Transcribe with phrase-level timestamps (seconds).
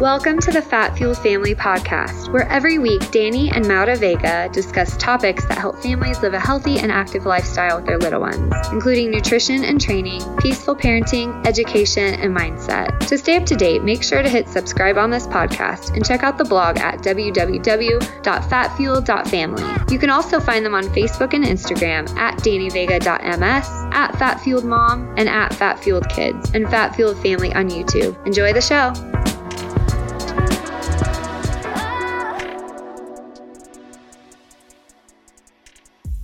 [0.00, 4.96] Welcome to the Fat Fueled Family Podcast, where every week Danny and Maura Vega discuss
[4.96, 9.10] topics that help families live a healthy and active lifestyle with their little ones, including
[9.10, 12.98] nutrition and training, peaceful parenting, education, and mindset.
[13.08, 16.22] To stay up to date, make sure to hit subscribe on this podcast and check
[16.22, 19.92] out the blog at www.fatfuel.family.
[19.92, 25.52] You can also find them on Facebook and Instagram at dannyvega.ms, at fatfueledmom, and at
[25.52, 28.16] fatfueledkids, and Fat Fueled Family on YouTube.
[28.26, 28.94] Enjoy the show.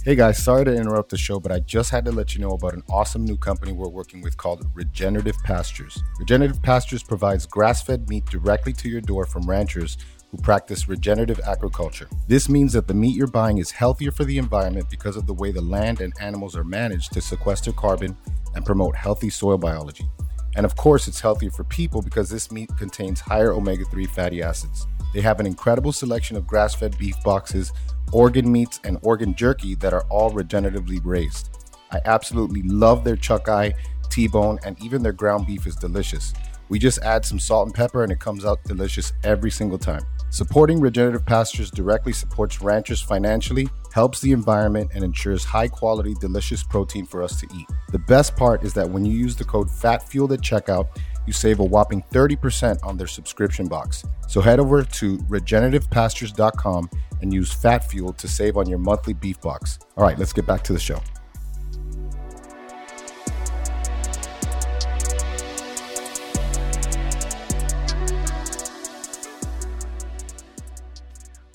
[0.07, 2.53] Hey guys, sorry to interrupt the show, but I just had to let you know
[2.53, 6.01] about an awesome new company we're working with called Regenerative Pastures.
[6.21, 9.99] Regenerative Pastures provides grass fed meat directly to your door from ranchers
[10.31, 12.09] who practice regenerative agriculture.
[12.29, 15.35] This means that the meat you're buying is healthier for the environment because of the
[15.35, 18.17] way the land and animals are managed to sequester carbon
[18.55, 20.09] and promote healthy soil biology.
[20.55, 24.41] And of course, it's healthier for people because this meat contains higher omega 3 fatty
[24.41, 24.87] acids.
[25.13, 27.73] They have an incredible selection of grass fed beef boxes
[28.13, 31.51] organ meats, and organ jerky that are all regeneratively raised.
[31.91, 33.75] I absolutely love their chuck eye,
[34.11, 36.33] T bone, and even their ground beef is delicious.
[36.69, 40.03] We just add some salt and pepper and it comes out delicious every single time.
[40.31, 46.63] Supporting regenerative pastures directly supports ranchers financially, helps the environment, and ensures high quality, delicious
[46.63, 47.67] protein for us to eat.
[47.93, 50.89] The best part is that when you use the code FATFUEL at checkout,
[51.27, 54.05] you save a whopping 30% on their subscription box.
[54.29, 59.41] So head over to regenerativepastures.com and use Fat Fuel to save on your monthly beef
[59.41, 59.79] box.
[59.97, 61.01] All right, let's get back to the show.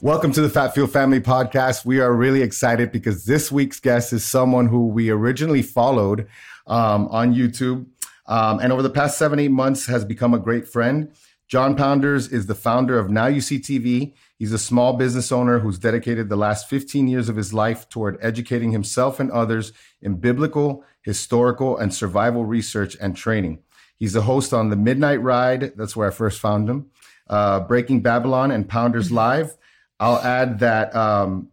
[0.02, 1.86] Welcome to the Fat Fueled Family Podcast.
[1.86, 6.28] We are really excited because this week's guest is someone who we originally followed
[6.66, 7.86] um, on YouTube
[8.28, 11.14] um, and over the past seven, eight months has become a great friend.
[11.48, 14.14] Jon Pounders is the founder of Now You See TV.
[14.40, 18.18] He's a small business owner who's dedicated the last 15 years of his life toward
[18.22, 23.60] educating himself and others in biblical, historical, and survival research and training.
[23.98, 25.74] He's the host on The Midnight Ride.
[25.76, 26.90] That's where I first found him.
[27.30, 29.16] Uh, Breaking Babylon and Pounders mm-hmm.
[29.16, 29.58] Live.
[30.00, 31.51] I'll add that um,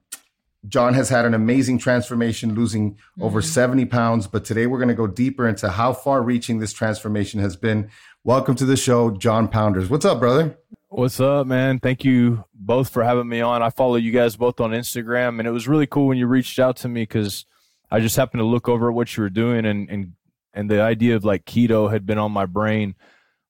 [0.66, 3.22] Jon has had an amazing transformation, losing mm-hmm.
[3.22, 4.26] over 70 pounds.
[4.26, 7.90] But today we're going to go deeper into how far reaching this transformation has been.
[8.24, 9.88] Welcome to the show, Jon Pounders.
[9.88, 10.58] What's up, brother?
[10.88, 11.78] What's up, man?
[11.78, 13.62] Thank you both for having me on.
[13.62, 16.58] I follow you guys both on Instagram, and it was really cool when you reached
[16.58, 17.44] out to me because
[17.90, 20.12] I just happened to look over at what you were doing, and and
[20.52, 22.96] and the idea of like keto had been on my brain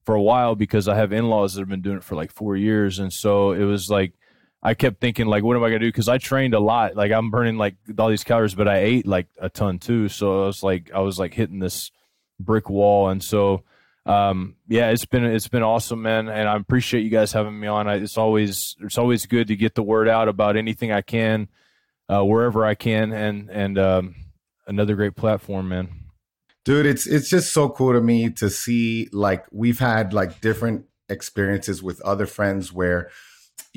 [0.04, 2.32] for a while because I have in laws that have been doing it for like
[2.32, 4.14] four years, and so it was like
[4.62, 5.88] I kept thinking like, what am I gonna do?
[5.88, 6.96] Because I trained a lot.
[6.96, 10.08] Like I'm burning like all these calories, but I ate like a ton too.
[10.08, 11.91] So I was like, I was like hitting this
[12.41, 13.62] brick wall, and so
[14.08, 16.28] um, yeah, it's been it's been awesome, man.
[16.28, 17.86] And I appreciate you guys having me on.
[17.86, 21.48] I, it's always it's always good to get the word out about anything I can,
[22.08, 24.14] uh, wherever I can, and and um,
[24.66, 25.91] another great platform, man.
[26.64, 30.86] Dude, it's it's just so cool to me to see like we've had like different
[31.10, 33.10] experiences with other friends where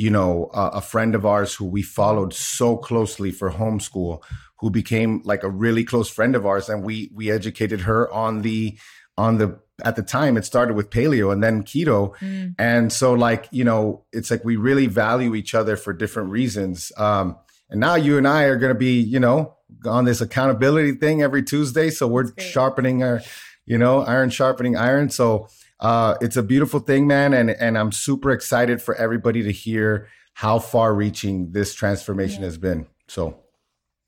[0.01, 4.23] you know, uh, a friend of ours who we followed so closely for homeschool,
[4.59, 8.41] who became like a really close friend of ours, and we we educated her on
[8.41, 8.77] the
[9.15, 12.15] on the at the time it started with paleo and then keto.
[12.17, 12.55] Mm.
[12.57, 16.91] and so like you know it's like we really value each other for different reasons.
[16.97, 17.37] Um
[17.69, 21.21] and now you and i are going to be you know on this accountability thing
[21.21, 23.21] every tuesday so we're sharpening our
[23.65, 25.09] you know iron sharpening iron.
[25.09, 25.47] So
[25.81, 30.07] uh, it's a beautiful thing, man, and and I'm super excited for everybody to hear
[30.33, 32.47] how far-reaching this transformation yeah.
[32.47, 32.87] has been.
[33.07, 33.41] So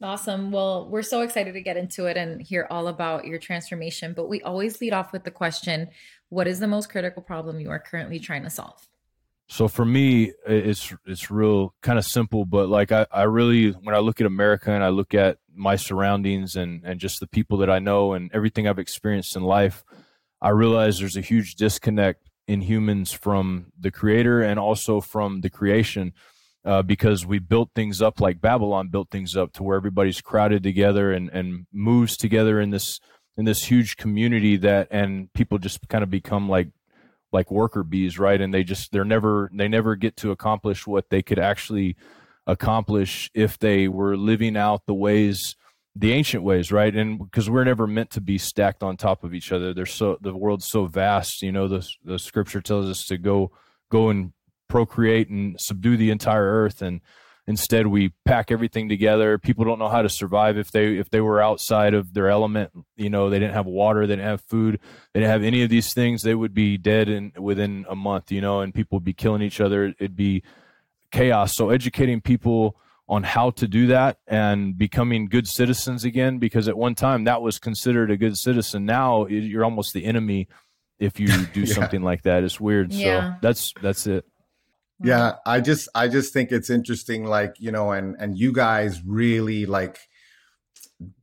[0.04, 0.52] Awesome.
[0.52, 4.14] Well, we're so excited to get into it and hear all about your transformation.
[4.14, 5.90] But we always lead off with the question
[6.28, 8.88] What is the most critical problem you are currently trying to solve?
[9.48, 13.96] So for me, it's it's real kind of simple, but like I, I really when
[13.96, 17.60] I look at America and I look at my surroundings and and just the people
[17.60, 19.86] that I know and everything I've experienced in life,
[20.44, 25.50] I realize there's a huge disconnect in humans from the creator and also from the
[25.50, 26.12] creation
[26.66, 30.62] uh, because we built things up like Babylon built things up to where everybody's crowded
[30.62, 33.00] together and, and moves together in this
[33.38, 36.68] in this huge community that and people just kind of become like
[37.32, 38.42] like worker bees right?
[38.42, 41.96] And they just they're never they never get to accomplish what they could actually
[42.46, 45.56] accomplish if they were living out the ways
[45.96, 46.94] the ancient ways, right?
[46.96, 49.74] And because we're never meant to be stacked on top of each other.
[49.74, 51.42] There's so the world's so vast.
[51.42, 53.52] You know, the the scripture tells us to go
[53.90, 54.34] go and
[54.68, 56.82] procreate and subdue the entire earth.
[56.82, 57.02] And
[57.46, 59.38] Instead, we pack everything together.
[59.38, 62.72] People don't know how to survive if they if they were outside of their element.
[62.96, 64.80] You know, they didn't have water, they didn't have food,
[65.14, 66.22] they didn't have any of these things.
[66.22, 68.32] They would be dead in within a month.
[68.32, 69.94] You know, and people would be killing each other.
[70.00, 70.42] It'd be
[71.12, 71.54] chaos.
[71.54, 72.78] So educating people
[73.14, 77.44] on how to do that and becoming good citizens again, because at one time that
[77.44, 78.86] was considered a good citizen.
[78.86, 80.48] Now you're almost the enemy
[80.98, 81.74] if you do yeah.
[81.74, 82.44] something like that.
[82.44, 82.92] It's weird.
[82.92, 83.34] Yeah.
[83.34, 84.26] So that's that's it.
[85.04, 89.04] Yeah, I just I just think it's interesting like, you know, and and you guys
[89.06, 90.00] really like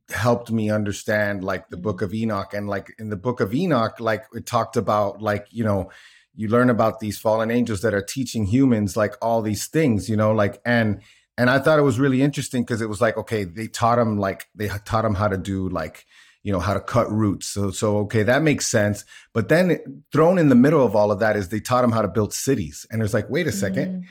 [0.09, 3.99] helped me understand like the book of Enoch and like in the book of Enoch
[3.99, 5.89] like it talked about like, you know,
[6.35, 10.15] you learn about these fallen angels that are teaching humans like all these things, you
[10.15, 11.01] know, like and
[11.41, 14.19] and I thought it was really interesting because it was like okay, they taught them
[14.19, 16.05] like they taught them how to do like
[16.43, 17.47] you know how to cut roots.
[17.47, 19.05] So so okay that makes sense.
[19.33, 22.03] But then thrown in the middle of all of that is they taught them how
[22.03, 22.85] to build cities.
[22.91, 24.01] And it's like wait a 2nd mm-hmm.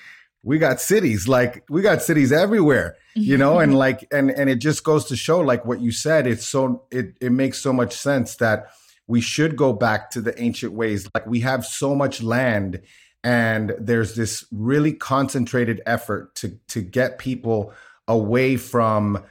[0.42, 3.60] we got cities like we got cities everywhere you know?
[3.60, 6.82] And like and and it just goes to show like what you said it's so
[6.90, 8.70] it it makes so much sense that
[9.06, 11.08] we should go back to the ancient ways.
[11.14, 12.80] Like we have so much land
[13.22, 17.72] and there's this really concentrated effort to to get people
[18.08, 19.22] away from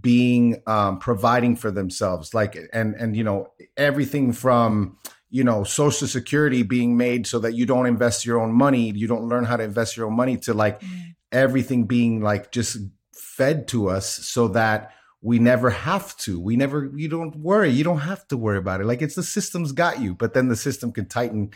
[0.00, 2.34] being um, providing for themselves.
[2.34, 4.98] Like and and you know everything from
[5.30, 8.90] you know social security being made so that you don't invest your own money.
[8.90, 11.14] You don't learn how to invest your own money to like mm.
[11.32, 12.78] everything being like just
[13.12, 14.92] fed to us so that
[15.22, 16.38] we never have to.
[16.40, 17.70] We never you don't worry.
[17.70, 18.86] You don't have to worry about it.
[18.86, 21.50] Like it's the system's got you but then the system can tighten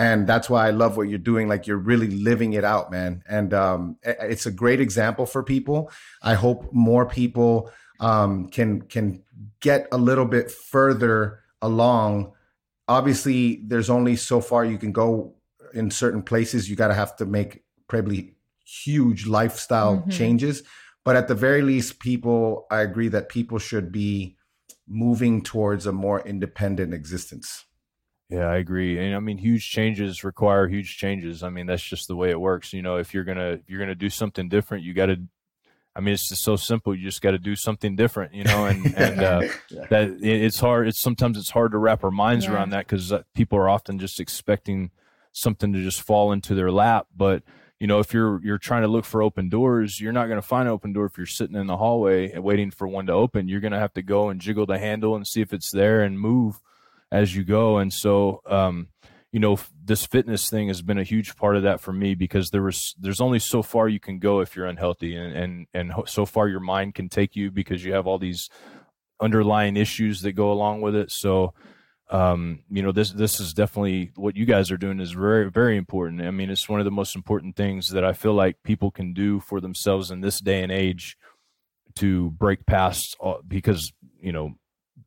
[0.00, 1.46] and that's why I love what you're doing.
[1.46, 3.22] Like you're really living it out, man.
[3.28, 5.92] And um, it's a great example for people.
[6.22, 7.70] I hope more people
[8.00, 9.22] um, can can
[9.60, 12.32] get a little bit further along.
[12.88, 15.34] Obviously, there's only so far you can go
[15.74, 16.70] in certain places.
[16.70, 20.10] You got to have to make probably huge lifestyle mm-hmm.
[20.10, 20.62] changes.
[21.04, 24.38] But at the very least, people, I agree that people should be
[24.88, 27.66] moving towards a more independent existence.
[28.30, 28.98] Yeah, I agree.
[28.98, 31.42] And I mean, huge changes require huge changes.
[31.42, 32.72] I mean, that's just the way it works.
[32.72, 35.20] You know, if you're gonna if you're gonna do something different, you got to.
[35.96, 36.94] I mean, it's just so simple.
[36.94, 38.32] You just got to do something different.
[38.32, 39.86] You know, and and uh, yeah.
[39.90, 40.86] that it's hard.
[40.86, 42.52] It's sometimes it's hard to wrap our minds yeah.
[42.52, 44.92] around that because uh, people are often just expecting
[45.32, 47.08] something to just fall into their lap.
[47.16, 47.42] But
[47.80, 50.46] you know, if you're you're trying to look for open doors, you're not going to
[50.46, 53.12] find an open door if you're sitting in the hallway and waiting for one to
[53.12, 53.48] open.
[53.48, 56.02] You're going to have to go and jiggle the handle and see if it's there
[56.02, 56.60] and move
[57.12, 57.78] as you go.
[57.78, 58.88] And so, um,
[59.32, 62.50] you know, this fitness thing has been a huge part of that for me because
[62.50, 65.92] there was there's only so far you can go if you're unhealthy, and and and
[66.06, 68.50] so far your mind can take you because you have all these
[69.20, 71.12] underlying issues that go along with it.
[71.12, 71.54] So,
[72.10, 75.76] um, you know, this this is definitely what you guys are doing is very very
[75.76, 76.22] important.
[76.22, 79.12] I mean, it's one of the most important things that I feel like people can
[79.12, 81.16] do for themselves in this day and age
[81.96, 83.16] to break past
[83.46, 84.54] because you know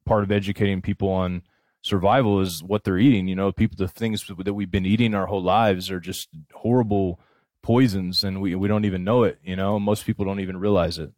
[0.06, 1.42] part of educating people on
[1.84, 3.28] survival is what they're eating.
[3.28, 7.20] You know, people, the things that we've been eating our whole lives are just horrible
[7.62, 9.38] poisons, and we we don't even know it.
[9.44, 11.12] You know, most people don't even realize it.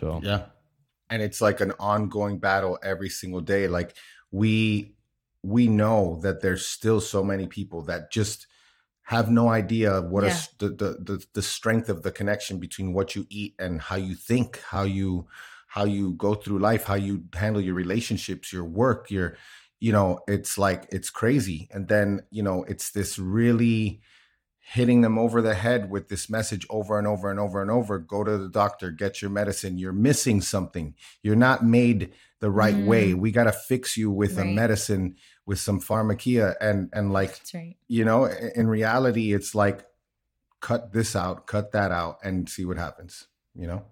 [0.00, 0.46] So yeah,
[1.08, 3.68] and it's like an ongoing battle every single day.
[3.68, 3.94] Like
[4.32, 4.96] we
[5.42, 8.46] we know that there's still so many people that just
[9.04, 10.40] have no idea what yeah.
[10.58, 14.14] the, the the the strength of the connection between what you eat and how you
[14.14, 15.26] think, how you
[15.66, 19.36] how you go through life, how you handle your relationships, your work, your
[19.82, 21.68] you know, it's like it's crazy.
[21.72, 24.00] And then, you know, it's this really
[24.60, 27.98] hitting them over the head with this message over and over and over and over
[27.98, 32.76] go to the doctor get your medicine you're missing something you're not made the right
[32.76, 32.86] mm.
[32.86, 34.46] way we got to fix you with right.
[34.46, 37.76] a medicine with some pharmakeia and and like right.
[37.88, 39.84] you know in reality it's like
[40.60, 43.84] cut this out cut that out and see what happens you know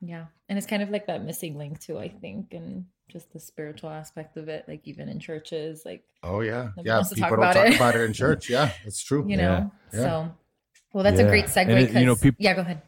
[0.00, 3.40] yeah and it's kind of like that missing link too i think and just the
[3.40, 7.38] spiritual aspect of it, like even in churches, like oh yeah, yeah, people talk don't
[7.38, 7.76] about talk it.
[7.76, 8.48] about it in church.
[8.50, 9.24] Yeah, it's true.
[9.28, 10.00] You know, yeah.
[10.00, 10.32] so
[10.92, 11.26] well, that's yeah.
[11.26, 11.68] a great segue.
[11.70, 12.36] It, you know, people.
[12.38, 12.82] Yeah, go ahead.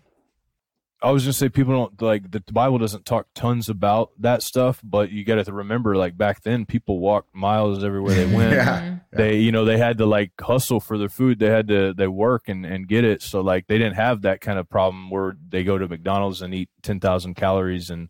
[1.03, 4.81] I was just say people don't like the Bible doesn't talk tons about that stuff,
[4.85, 8.53] but you got to remember like back then people walked miles everywhere they went.
[8.53, 8.81] yeah.
[8.81, 9.17] Mm-hmm.
[9.17, 11.41] They you know they had to like hustle for their food.
[11.41, 13.21] They had to they work and and get it.
[13.21, 16.55] So like they didn't have that kind of problem where they go to McDonald's and
[16.55, 18.09] eat 10,000 calories and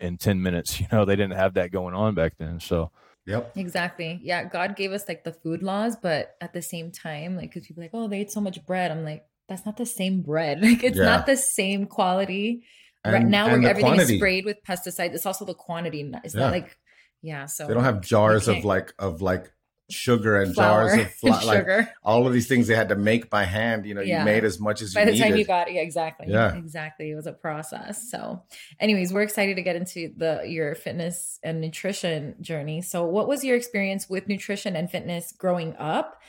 [0.00, 0.80] in 10 minutes.
[0.80, 2.60] You know, they didn't have that going on back then.
[2.60, 2.90] So,
[3.26, 3.56] Yep.
[3.56, 4.18] Exactly.
[4.22, 4.44] Yeah.
[4.44, 7.82] God gave us like the food laws, but at the same time, like, cause people
[7.82, 8.90] like, oh, they ate so much bread.
[8.90, 10.60] I'm like, that's not the same bread.
[10.62, 11.04] Like, it's yeah.
[11.04, 12.64] not the same quality.
[13.04, 14.14] And, right now, where everything quantity.
[14.14, 16.10] is sprayed with pesticides, it's also the quantity.
[16.24, 16.40] It's yeah.
[16.40, 16.76] not like,
[17.22, 17.46] yeah.
[17.46, 19.52] So they don't have jars of like, of like
[19.92, 23.30] sugar and Flour jars of flour, like all of these things they had to make
[23.30, 23.86] by hand.
[23.86, 24.20] You know, yeah.
[24.20, 25.24] you made as much as by the needed.
[25.24, 27.10] time you got yeah, exactly, yeah, exactly.
[27.10, 28.10] It was a process.
[28.10, 28.42] So,
[28.78, 32.82] anyways, we're excited to get into the your fitness and nutrition journey.
[32.82, 36.20] So, what was your experience with nutrition and fitness growing up?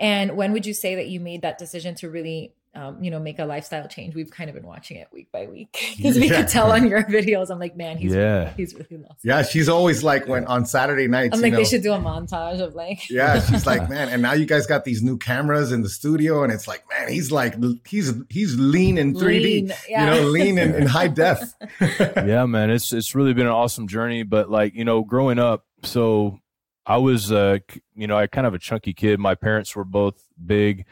[0.00, 3.18] And when would you say that you made that decision to really um, you know,
[3.18, 4.14] make a lifestyle change.
[4.14, 6.42] We've kind of been watching it week by week because we yeah.
[6.42, 7.50] could tell on your videos.
[7.50, 8.38] I'm like, man, he's yeah.
[8.38, 9.24] really, he's really lost.
[9.24, 11.34] Yeah, she's always like when on Saturday nights.
[11.34, 13.10] I'm like, know, they should do a montage of like.
[13.10, 16.44] yeah, she's like, man, and now you guys got these new cameras in the studio,
[16.44, 20.14] and it's like, man, he's like, he's he's lean in 3D, lean, yeah.
[20.14, 21.40] you know, lean in, in high def.
[22.00, 24.22] yeah, man, it's it's really been an awesome journey.
[24.22, 26.38] But like, you know, growing up, so
[26.86, 27.58] I was, uh,
[27.96, 29.18] you know, I kind of a chunky kid.
[29.18, 30.86] My parents were both big.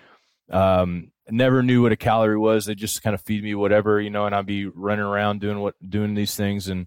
[0.51, 2.67] Um, never knew what a calorie was.
[2.67, 5.61] They just kind of feed me whatever, you know, and I'd be running around doing
[5.61, 6.87] what doing these things and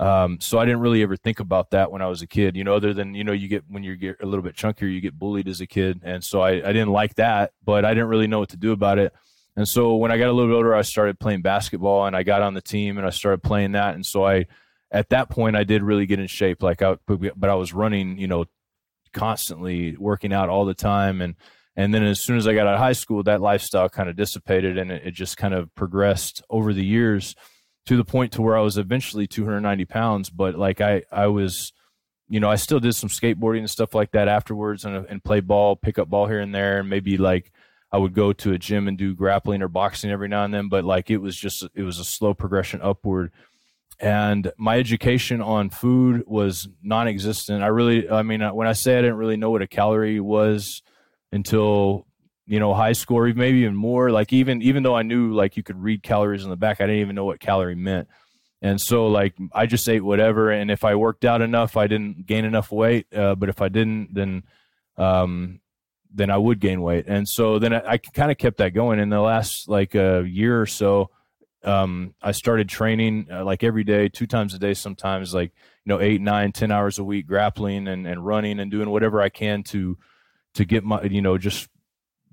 [0.00, 2.64] um, so I didn't really ever think about that when I was a kid, you
[2.64, 5.02] know, other than, you know, you get when you get a little bit chunkier, you
[5.02, 6.00] get bullied as a kid.
[6.02, 8.72] And so I, I didn't like that, but I didn't really know what to do
[8.72, 9.12] about it.
[9.56, 12.22] And so when I got a little bit older, I started playing basketball and I
[12.22, 13.94] got on the team and I started playing that.
[13.94, 14.46] And so I,
[14.90, 16.62] at that point, I did really get in shape.
[16.62, 18.46] Like I, but I was running, you know,
[19.12, 21.20] constantly working out all the time.
[21.20, 21.34] And,
[21.76, 24.16] and then as soon as I got out of high school, that lifestyle kind of
[24.16, 27.34] dissipated and it, it just kind of progressed over the years
[27.86, 30.30] to the point to where I was eventually 290 pounds.
[30.30, 31.72] But like I, I was,
[32.28, 35.40] you know, I still did some skateboarding and stuff like that afterwards and, and play
[35.40, 36.80] ball, pick up ball here and there.
[36.80, 37.52] And maybe like
[37.92, 40.68] I would go to a gym and do grappling or boxing every now and then.
[40.68, 43.32] But like it was just, it was a slow progression upward.
[43.98, 47.62] And my education on food was non existent.
[47.62, 50.82] I really, I mean, when I say I didn't really know what a calorie was,
[51.32, 52.06] until
[52.46, 54.10] you know high school maybe even more.
[54.10, 56.86] Like even even though i knew like you could read calories in the back i
[56.86, 58.08] didn't even know what calorie meant.
[58.62, 62.26] And so like i just ate whatever and if i worked out enough i didn't
[62.26, 64.42] gain enough weight uh, but if i didn't then
[64.96, 65.60] um
[66.12, 67.04] then i would gain weight.
[67.06, 68.98] And so then i, I kind of kept that going.
[68.98, 71.10] In the last like a year or so
[71.62, 75.52] um i started training uh, like every day two times a day sometimes like
[75.84, 79.20] you know eight nine ten hours a week grappling and, and running and doing whatever
[79.20, 79.98] i can to
[80.54, 81.68] to get my you know just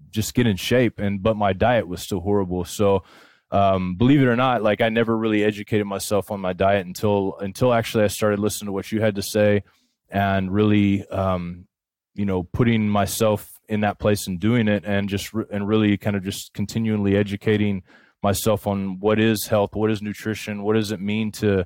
[0.10, 1.00] just get in shape.
[1.00, 2.66] And but my diet was still horrible.
[2.66, 3.04] So
[3.52, 7.38] um, believe it or not like i never really educated myself on my diet until
[7.40, 9.64] until actually i started listening to what you had to say
[10.10, 11.66] and really um,
[12.14, 15.98] you know putting myself in that place and doing it and just re- and really
[15.98, 17.84] kind of just continually educating
[18.22, 21.66] myself on what is health what is nutrition what does it mean to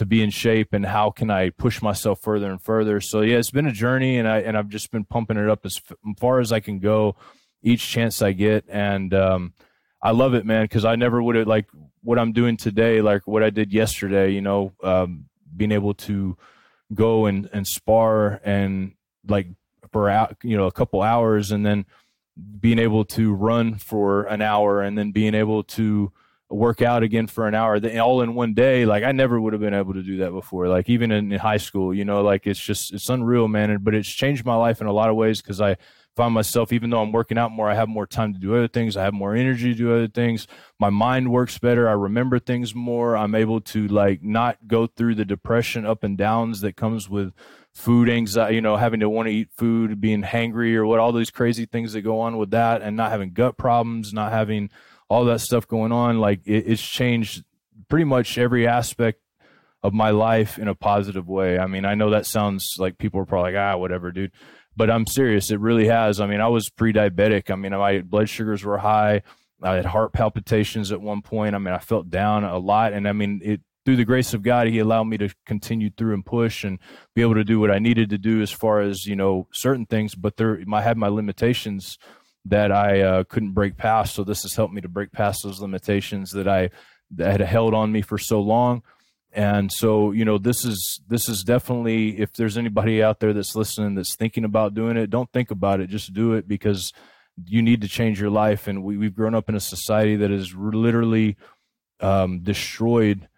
[0.00, 3.02] to be in shape and how can I push myself further and further.
[3.02, 5.66] So yeah, it's been a journey and I and I've just been pumping it up
[5.66, 5.78] as
[6.18, 7.16] far as I can go
[7.62, 9.52] each chance I get and um,
[10.00, 11.66] I love it, man, because I never would have like
[12.02, 14.30] what I'm doing today, like what I did yesterday.
[14.30, 16.38] You know, um, being able to
[16.94, 18.92] go and and spar and
[19.28, 19.48] like
[19.92, 21.84] for out, you know, a couple hours, and then
[22.58, 26.10] being able to run for an hour, and then being able to
[26.50, 29.62] work out again for an hour all in one day like i never would have
[29.62, 32.46] been able to do that before like even in, in high school you know like
[32.46, 35.40] it's just it's unreal man but it's changed my life in a lot of ways
[35.40, 35.76] because i
[36.16, 38.66] find myself even though i'm working out more i have more time to do other
[38.66, 40.48] things i have more energy to do other things
[40.80, 45.14] my mind works better i remember things more i'm able to like not go through
[45.14, 47.32] the depression up and downs that comes with
[47.72, 51.12] food anxiety you know having to want to eat food being hangry or what all
[51.12, 54.68] these crazy things that go on with that and not having gut problems not having
[55.10, 57.44] all that stuff going on, like it, it's changed
[57.88, 59.20] pretty much every aspect
[59.82, 61.58] of my life in a positive way.
[61.58, 64.32] I mean, I know that sounds like people are probably like, ah, whatever, dude.
[64.76, 65.50] But I'm serious.
[65.50, 66.20] It really has.
[66.20, 67.50] I mean, I was pre diabetic.
[67.50, 69.22] I mean, my blood sugars were high.
[69.62, 71.54] I had heart palpitations at one point.
[71.54, 72.92] I mean, I felt down a lot.
[72.92, 76.14] And I mean, it, through the grace of God, He allowed me to continue through
[76.14, 76.78] and push and
[77.14, 79.86] be able to do what I needed to do as far as, you know, certain
[79.86, 80.14] things.
[80.14, 81.98] But there, I had my limitations
[82.44, 84.14] that I uh, couldn't break past.
[84.14, 86.70] So this has helped me to break past those limitations that I
[87.16, 88.82] that had held on me for so long.
[89.32, 93.54] And so, you know, this is this is definitely if there's anybody out there that's
[93.54, 96.92] listening that's thinking about doing it, don't think about it, just do it because
[97.46, 98.66] you need to change your life.
[98.66, 101.36] And we, we've grown up in a society that has literally
[102.00, 103.28] um, destroyed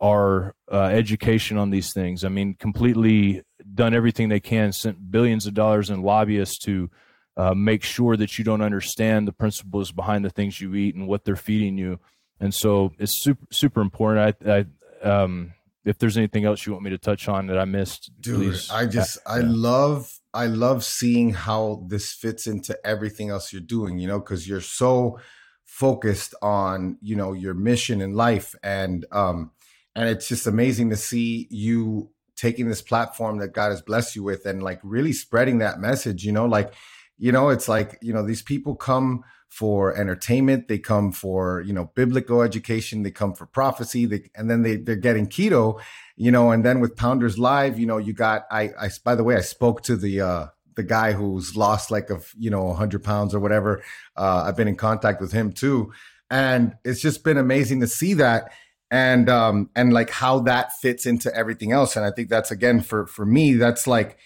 [0.00, 2.24] our uh, education on these things.
[2.24, 3.42] I mean, completely
[3.74, 6.90] done everything they can, sent billions of dollars in lobbyists to
[7.38, 11.06] uh, make sure that you don't understand the principles behind the things you eat and
[11.06, 12.00] what they're feeding you.
[12.40, 14.36] And so it's super super important.
[14.44, 14.64] I,
[15.04, 15.54] I um,
[15.84, 18.70] if there's anything else you want me to touch on that I missed, dude, please.
[18.70, 23.98] I just I love I love seeing how this fits into everything else you're doing.
[23.98, 25.18] You know, because you're so
[25.64, 29.52] focused on you know your mission in life, and um,
[29.94, 34.22] and it's just amazing to see you taking this platform that God has blessed you
[34.22, 36.72] with and like really spreading that message, you know, like,
[37.18, 41.72] you know, it's like, you know, these people come for entertainment, they come for, you
[41.72, 45.80] know, biblical education, they come for prophecy, they, and then they, they're getting keto,
[46.16, 49.24] you know, and then with Pounders Live, you know, you got, I, I, by the
[49.24, 50.46] way, I spoke to the, uh,
[50.76, 53.82] the guy who's lost like a, you know, 100 pounds or whatever.
[54.16, 55.92] Uh, I've been in contact with him too.
[56.30, 58.52] And it's just been amazing to see that
[58.90, 62.80] and um and like how that fits into everything else and i think that's again
[62.80, 64.16] for for me that's like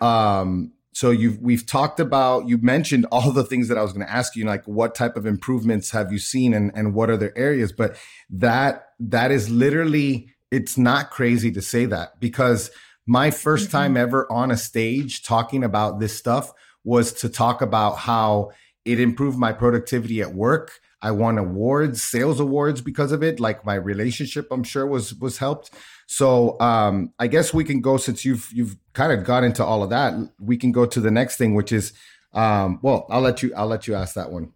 [0.00, 4.04] um so you've we've talked about you mentioned all the things that i was going
[4.04, 7.34] to ask you like what type of improvements have you seen and and what other
[7.36, 7.96] areas but
[8.30, 12.70] that that is literally it's not crazy to say that because
[13.06, 13.72] my 1st mm-hmm.
[13.72, 16.50] time ever on a stage talking about this stuff
[16.82, 18.50] was to talk about how
[18.86, 23.38] it improved my productivity at work I won awards, sales awards because of it.
[23.38, 25.70] Like my relationship, I'm sure was was helped.
[26.08, 29.84] So um, I guess we can go since you've you've kind of got into all
[29.84, 30.14] of that.
[30.40, 31.92] We can go to the next thing, which is
[32.32, 34.52] um, well, I'll let you I'll let you ask that one.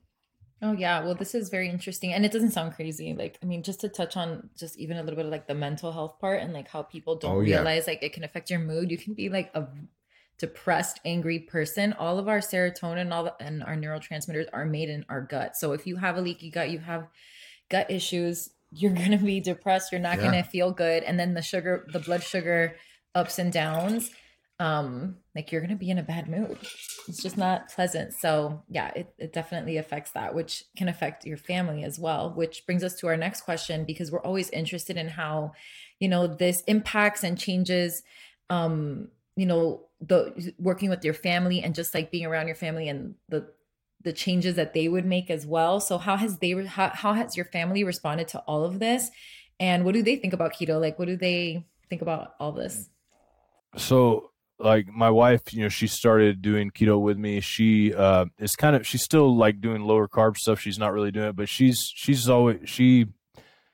[0.60, 3.14] Oh yeah, well this is very interesting and it doesn't sound crazy.
[3.14, 5.54] Like I mean just to touch on just even a little bit of like the
[5.54, 7.92] mental health part and like how people don't oh, realize yeah.
[7.92, 8.90] like it can affect your mood.
[8.90, 9.68] You can be like a
[10.40, 15.04] depressed, angry person, all of our serotonin all the, and our neurotransmitters are made in
[15.08, 15.54] our gut.
[15.54, 17.06] So if you have a leaky gut, you have
[17.68, 20.30] gut issues, you're going to be depressed, you're not yeah.
[20.30, 22.76] going to feel good and then the sugar the blood sugar
[23.14, 24.10] ups and downs
[24.60, 26.58] um like you're going to be in a bad mood.
[27.06, 28.12] It's just not pleasant.
[28.14, 32.66] So, yeah, it, it definitely affects that, which can affect your family as well, which
[32.66, 35.52] brings us to our next question because we're always interested in how,
[35.98, 38.02] you know, this impacts and changes
[38.48, 42.88] um you know the working with your family and just like being around your family
[42.88, 43.48] and the
[44.02, 45.78] the changes that they would make as well.
[45.80, 49.10] So how has they how, how has your family responded to all of this?
[49.58, 50.80] And what do they think about keto?
[50.80, 52.88] Like what do they think about all this?
[53.76, 57.40] So like my wife you know she started doing keto with me.
[57.40, 60.60] She uh is kind of she's still like doing lower carb stuff.
[60.60, 63.06] She's not really doing it but she's she's always she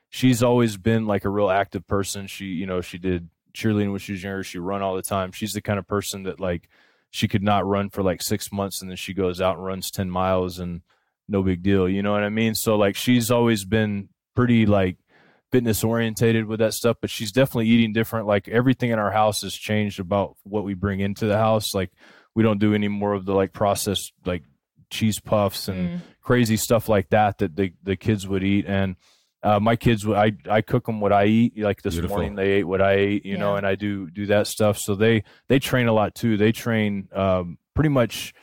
[0.09, 2.27] she's always been like a real active person.
[2.27, 4.43] She you know she did cheerleading when she was younger.
[4.43, 5.31] She run all the time.
[5.31, 6.69] She's the kind of person that like
[7.11, 9.91] she could not run for like six months and then she goes out and runs
[9.91, 10.81] 10 miles and
[11.27, 11.87] no big deal.
[11.87, 12.55] You know what I mean?
[12.55, 14.97] So like she's always been pretty like
[15.51, 18.27] fitness orientated with that stuff, but she's definitely eating different.
[18.27, 21.73] Like everything in our house has changed about what we bring into the house.
[21.73, 21.91] Like
[22.35, 24.43] we don't do any more of the like processed like
[24.89, 26.01] cheese puffs and mm.
[26.21, 28.95] crazy stuff like that that the the kids would eat and
[29.43, 31.57] uh, my kids, I I cook them what I eat.
[31.57, 32.17] Like this Beautiful.
[32.17, 33.39] morning, they ate what I ate, you yeah.
[33.39, 34.77] know, and I do do that stuff.
[34.77, 36.37] So they they train a lot too.
[36.37, 38.33] They train um, pretty much,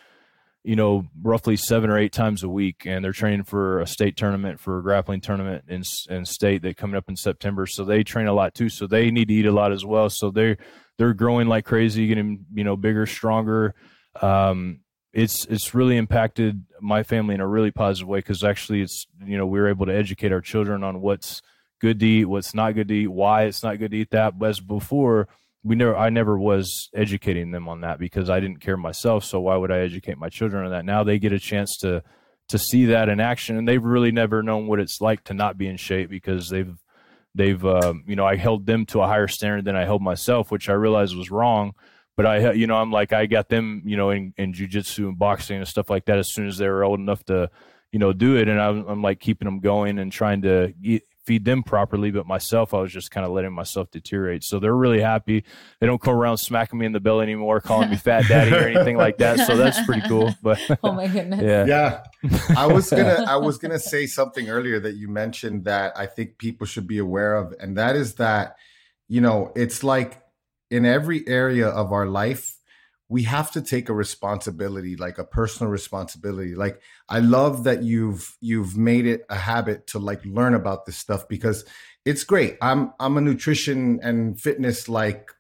[0.63, 4.17] you know, roughly seven or eight times a week, and they're training for a state
[4.17, 7.67] tournament, for a grappling tournament in in state that coming up in September.
[7.67, 8.69] So they train a lot too.
[8.69, 10.09] So they need to eat a lot as well.
[10.11, 10.57] So they
[10.97, 13.75] they're growing like crazy, getting you know bigger, stronger.
[14.23, 14.81] Um,
[15.13, 19.39] it's it's really impacted my family in a really positive way because actually it's you
[19.39, 21.41] know we are able to educate our children on what's
[21.81, 24.39] good to eat, what's not good to eat, why it's not good to eat that.
[24.39, 25.29] But as before,
[25.63, 29.25] we never I never was educating them on that because I didn't care myself.
[29.25, 30.85] So why would I educate my children on that?
[30.85, 32.03] Now they get a chance to
[32.49, 35.57] to see that in action, and they've really never known what it's like to not
[35.57, 36.77] be in shape because they've
[37.35, 40.51] they've um, you know I held them to a higher standard than I held myself,
[40.51, 41.75] which I realized was wrong
[42.17, 45.19] but I, you know, I'm like, I got them, you know, in, in jujitsu and
[45.19, 47.51] boxing and stuff like that as soon as they were old enough to,
[47.91, 48.49] you know, do it.
[48.49, 52.13] And I'm, I'm like keeping them going and trying to eat, feed them properly.
[52.13, 54.45] But myself, I was just kind of letting myself deteriorate.
[54.45, 55.45] So they're really happy.
[55.81, 58.69] They don't come around smacking me in the belly anymore, calling me fat daddy or
[58.69, 59.47] anything like that.
[59.47, 60.35] So that's pretty cool.
[60.43, 61.41] But oh my goodness.
[61.45, 61.65] Yeah.
[61.67, 62.39] Yeah.
[62.57, 65.99] I was going to, I was going to say something earlier that you mentioned that
[65.99, 67.55] I think people should be aware of.
[67.59, 68.57] And that is that,
[69.09, 70.24] you know, it's like,
[70.71, 72.57] in every area of our life,
[73.09, 76.55] we have to take a responsibility, like a personal responsibility.
[76.55, 80.97] Like I love that you've you've made it a habit to like learn about this
[80.97, 81.65] stuff because
[82.05, 82.57] it's great.
[82.63, 85.31] I'm I'm a nutrition and fitness like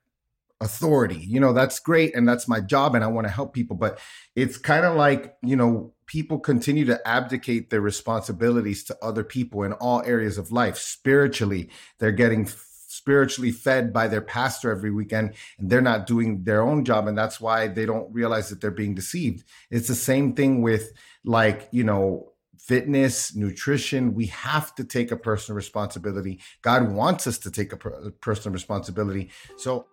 [0.60, 1.18] authority.
[1.18, 3.98] You know, that's great and that's my job and I want to help people, but
[4.34, 9.62] it's kind of like, you know, people continue to abdicate their responsibilities to other people
[9.62, 10.78] in all areas of life.
[10.78, 12.46] Spiritually, they're getting
[12.94, 17.18] spiritually fed by their pastor every weekend and they're not doing their own job and
[17.18, 20.92] that's why they don't realize that they're being deceived it's the same thing with
[21.24, 27.36] like you know fitness nutrition we have to take a personal responsibility god wants us
[27.36, 29.86] to take a personal responsibility so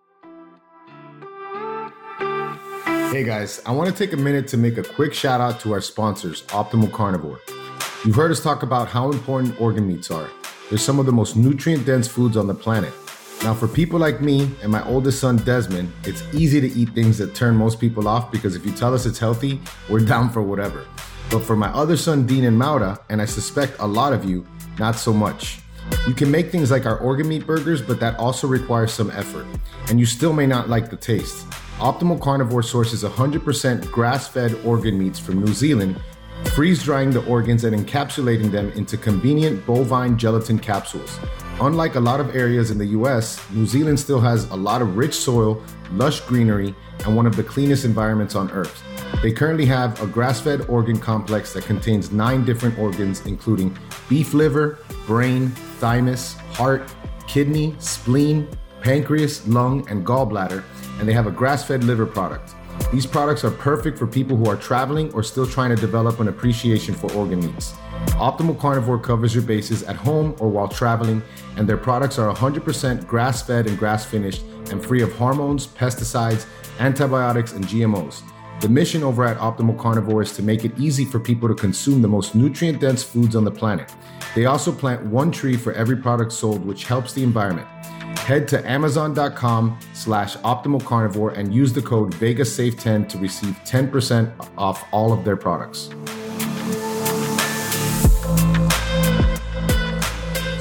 [3.12, 5.72] Hey guys, I want to take a minute to make a quick shout out to
[5.74, 7.40] our sponsors, Optimal Carnivore.
[8.06, 10.30] You've heard us talk about how important organ meats are.
[10.72, 12.94] They're some of the most nutrient dense foods on the planet.
[13.42, 17.18] Now, for people like me and my oldest son Desmond, it's easy to eat things
[17.18, 20.40] that turn most people off because if you tell us it's healthy, we're down for
[20.40, 20.86] whatever.
[21.30, 24.46] But for my other son Dean and Maura, and I suspect a lot of you,
[24.78, 25.60] not so much.
[26.08, 29.44] You can make things like our organ meat burgers, but that also requires some effort,
[29.90, 31.46] and you still may not like the taste.
[31.80, 36.00] Optimal Carnivore sources 100% grass fed organ meats from New Zealand,
[36.50, 41.18] freeze drying the organs and encapsulating them into convenient bovine gelatin capsules.
[41.60, 44.96] Unlike a lot of areas in the US, New Zealand still has a lot of
[44.96, 46.74] rich soil, lush greenery,
[47.04, 48.82] and one of the cleanest environments on earth.
[49.22, 53.76] They currently have a grass fed organ complex that contains nine different organs, including
[54.08, 56.92] beef liver, brain, thymus, heart,
[57.26, 58.48] kidney, spleen,
[58.80, 60.64] pancreas, lung, and gallbladder,
[60.98, 62.54] and they have a grass fed liver product.
[62.92, 66.28] These products are perfect for people who are traveling or still trying to develop an
[66.28, 67.72] appreciation for organ meats.
[68.18, 71.22] Optimal Carnivore covers your bases at home or while traveling,
[71.56, 76.46] and their products are 100% grass fed and grass finished and free of hormones, pesticides,
[76.78, 78.22] antibiotics, and GMOs.
[78.60, 82.00] The mission over at Optimal Carnivore is to make it easy for people to consume
[82.00, 83.92] the most nutrient dense foods on the planet.
[84.34, 87.66] They also plant one tree for every product sold, which helps the environment.
[88.20, 94.84] Head to amazon.com slash optimal carnivore and use the code VEGASAFE10 to receive 10% off
[94.92, 95.90] all of their products.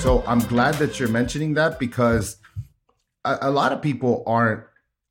[0.02, 2.38] So I'm glad that you're mentioning that because
[3.24, 4.64] a, a lot of people aren't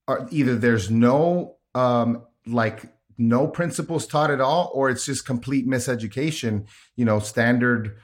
[0.08, 5.68] are either there's no um like no principles taught at all or it's just complete
[5.68, 7.96] miseducation, you know, standard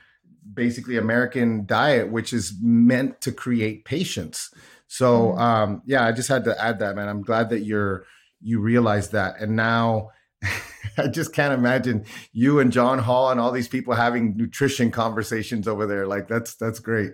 [0.52, 4.50] basically American diet which is meant to create patience.
[4.86, 5.40] So mm-hmm.
[5.40, 7.08] um yeah, I just had to add that man.
[7.08, 8.04] I'm glad that you're
[8.40, 10.10] you realize that and now
[10.98, 15.68] I just can't imagine you and John Hall and all these people having nutrition conversations
[15.68, 16.06] over there.
[16.06, 17.12] Like that's that's great.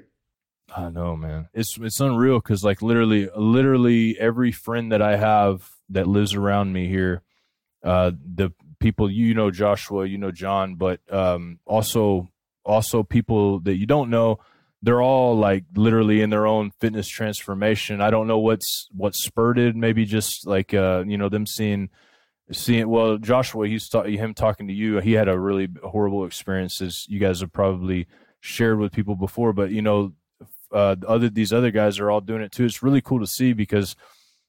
[0.75, 1.49] I know, man.
[1.53, 6.73] It's it's unreal because like literally, literally every friend that I have that lives around
[6.73, 7.23] me here,
[7.85, 12.31] uh, the people you know, Joshua, you know, John, but um, also
[12.65, 14.39] also people that you don't know.
[14.85, 18.01] They're all like literally in their own fitness transformation.
[18.01, 19.77] I don't know what's what spurted.
[19.77, 21.91] Maybe just like uh, you know them seeing
[22.51, 26.81] seeing well joshua he's ta- him talking to you he had a really horrible experience
[26.81, 28.07] as you guys have probably
[28.41, 30.13] shared with people before but you know
[30.73, 33.53] uh other these other guys are all doing it too it's really cool to see
[33.53, 33.95] because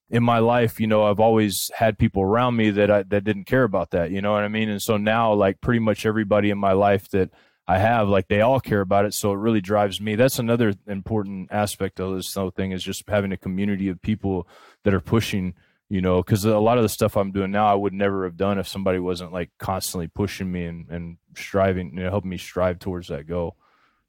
[0.10, 3.46] in my life you know i've always had people around me that i that didn't
[3.46, 6.50] care about that you know what i mean and so now like pretty much everybody
[6.50, 7.30] in my life that
[7.68, 10.16] i have like they all care about it so it really drives me.
[10.16, 14.48] That's another important aspect of this whole thing is just having a community of people
[14.84, 15.54] that are pushing
[15.90, 18.38] you know because a lot of the stuff i'm doing now i would never have
[18.38, 22.38] done if somebody wasn't like constantly pushing me and, and striving you know helping me
[22.38, 23.56] strive towards that goal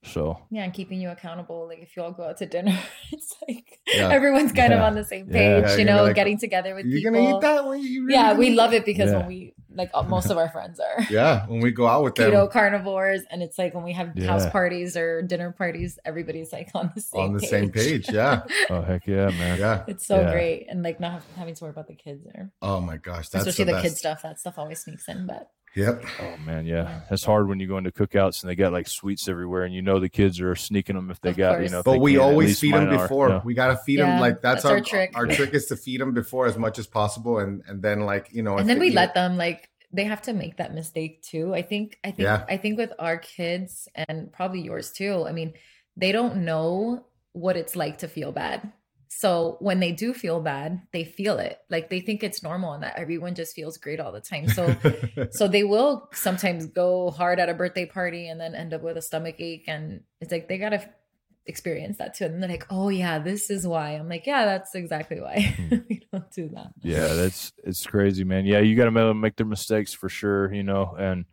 [0.05, 1.67] so yeah, and keeping you accountable.
[1.67, 2.79] Like if you all go out to dinner,
[3.12, 4.11] it's like yeah.
[4.11, 4.79] everyone's kind yeah.
[4.79, 5.64] of on the same page.
[5.64, 7.25] Yeah, you know, like, getting together with you're people.
[7.25, 10.31] gonna eat that when you really yeah, we love it because when we like most
[10.31, 13.59] of our friends are yeah when we go out with them keto carnivores, and it's
[13.59, 17.33] like when we have house parties or dinner parties, everybody's like on the same on
[17.33, 17.51] the page.
[17.51, 18.11] same page.
[18.11, 18.43] Yeah.
[18.71, 19.59] oh heck yeah, man.
[19.59, 22.53] Yeah, it's so great, and like not having to worry about the kids there.
[22.61, 24.23] Oh my gosh, that's especially the, the kid stuff.
[24.23, 26.05] That stuff always sneaks in, but Yep.
[26.21, 29.27] Oh man, yeah, it's hard when you go into cookouts and they got like sweets
[29.27, 31.65] everywhere, and you know the kids are sneaking them if they of got course.
[31.65, 31.83] you know.
[31.83, 33.33] But we always feed them before.
[33.33, 35.13] Are, We gotta feed yeah, them like that's, that's our, our, trick.
[35.17, 38.29] Our trick is to feed them before as much as possible, and and then like
[38.33, 41.53] you know, and then we let them like they have to make that mistake too.
[41.55, 42.45] I think I think yeah.
[42.49, 45.25] I think with our kids and probably yours too.
[45.27, 45.55] I mean,
[45.97, 48.73] they don't know what it's like to feel bad
[49.16, 51.61] so when they do feel bad, they feel it.
[51.70, 54.48] Like they think it's normal and that everyone just feels great all the time.
[54.48, 54.77] So
[55.31, 58.96] so they will sometimes go hard at a birthday party and then end up with
[58.96, 60.88] a stomach ache and it's like they got to
[61.46, 62.24] experience that too.
[62.24, 65.77] And they're like, "Oh yeah, this is why." I'm like, "Yeah, that's exactly why." Hmm.
[65.88, 66.72] we don't do that.
[66.83, 68.46] Yeah, that's it's crazy, man.
[68.46, 71.24] Yeah, you got to make their mistakes for sure, you know, and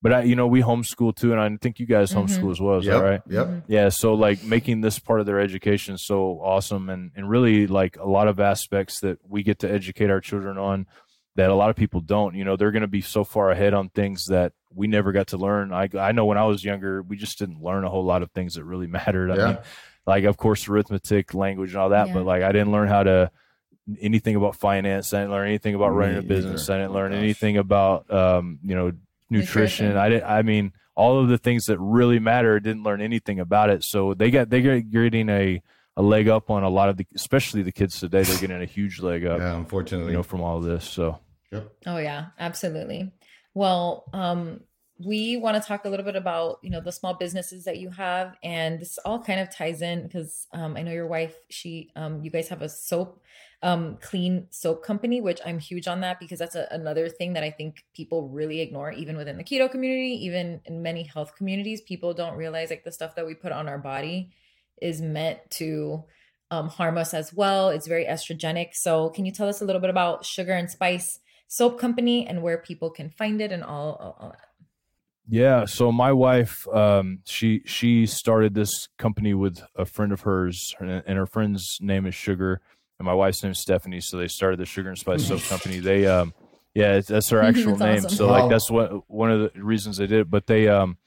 [0.00, 2.50] but I, you know, we homeschool too, and I think you guys homeschool mm-hmm.
[2.50, 2.78] as well.
[2.78, 3.20] Is yep, that right?
[3.28, 3.46] Yep.
[3.46, 3.72] Mm-hmm.
[3.72, 3.88] Yeah.
[3.88, 8.08] So like making this part of their education so awesome, and and really like a
[8.08, 10.86] lot of aspects that we get to educate our children on
[11.34, 12.34] that a lot of people don't.
[12.34, 15.28] You know, they're going to be so far ahead on things that we never got
[15.28, 15.72] to learn.
[15.72, 18.30] I I know when I was younger, we just didn't learn a whole lot of
[18.30, 19.32] things that really mattered.
[19.32, 19.46] I yeah.
[19.46, 19.58] mean,
[20.06, 22.14] like of course arithmetic, language, and all that, yeah.
[22.14, 23.30] but like I didn't learn how to
[24.00, 25.12] anything about finance.
[25.12, 26.68] I didn't learn anything about Me running a business.
[26.68, 26.74] Either.
[26.74, 28.92] I didn't learn oh, anything about um, you know
[29.30, 29.86] nutrition.
[29.86, 29.96] nutrition.
[29.96, 33.70] I did, I mean, all of the things that really matter didn't learn anything about
[33.70, 33.84] it.
[33.84, 35.62] So they got they got getting a
[35.96, 38.22] a leg up on a lot of the, especially the kids today.
[38.22, 39.40] They're getting a huge leg up.
[39.40, 40.84] Yeah, unfortunately, you know, from all of this.
[40.84, 41.18] So.
[41.50, 41.72] Yep.
[41.86, 43.12] Oh yeah, absolutely.
[43.54, 44.60] Well, um,
[45.04, 47.90] we want to talk a little bit about you know the small businesses that you
[47.90, 51.90] have and this all kind of ties in because um, i know your wife she
[51.96, 53.22] um, you guys have a soap
[53.62, 57.42] um, clean soap company which i'm huge on that because that's a, another thing that
[57.42, 61.80] i think people really ignore even within the keto community even in many health communities
[61.80, 64.30] people don't realize like the stuff that we put on our body
[64.80, 66.04] is meant to
[66.50, 67.68] um, harm us as well.
[67.68, 68.74] It's very estrogenic.
[68.74, 72.42] So can you tell us a little bit about sugar and spice soap company and
[72.42, 74.48] where people can find it and all, all, all that?
[75.30, 75.66] Yeah.
[75.66, 81.18] So my wife, um, she she started this company with a friend of hers, and
[81.18, 82.62] her friend's name is Sugar,
[82.98, 84.00] and my wife's name is Stephanie.
[84.00, 85.78] So they started the Sugar and Spice Soap Company.
[85.78, 86.34] They, um,
[86.74, 88.04] yeah, that's her actual name.
[88.04, 88.10] Awesome.
[88.10, 88.40] So wow.
[88.40, 90.20] like that's what one of the reasons they did.
[90.20, 90.30] It.
[90.30, 90.98] But they, um,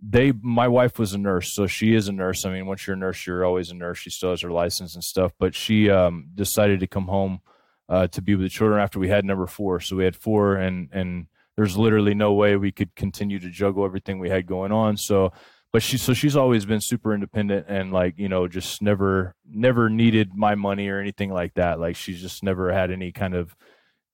[0.00, 2.44] they, my wife was a nurse, so she is a nurse.
[2.44, 3.98] I mean, once you're a nurse, you're always a nurse.
[3.98, 5.32] She still has her license and stuff.
[5.38, 7.40] But she um, decided to come home
[7.88, 9.80] uh, to be with the children after we had number four.
[9.80, 11.26] So we had four, and and
[11.56, 14.96] there's literally no way we could continue to juggle everything we had going on.
[14.96, 15.32] So,
[15.76, 19.90] but she, so she's always been super independent and like, you know, just never, never
[19.90, 21.78] needed my money or anything like that.
[21.78, 23.54] Like she's just never had any kind of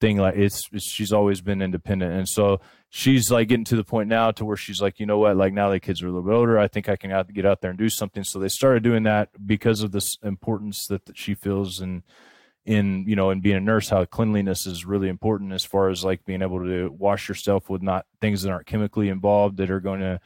[0.01, 2.14] thing like it's, it's she's always been independent.
[2.14, 5.18] And so she's like getting to the point now to where she's like, you know
[5.18, 6.59] what, like now the kids are a little bit older.
[6.59, 8.25] I think I can get out there and do something.
[8.25, 12.03] So they started doing that because of this importance that, that she feels and,
[12.64, 16.05] in you know in being a nurse how cleanliness is really important as far as
[16.05, 19.81] like being able to wash yourself with not things that aren't chemically involved that are
[19.81, 20.20] going to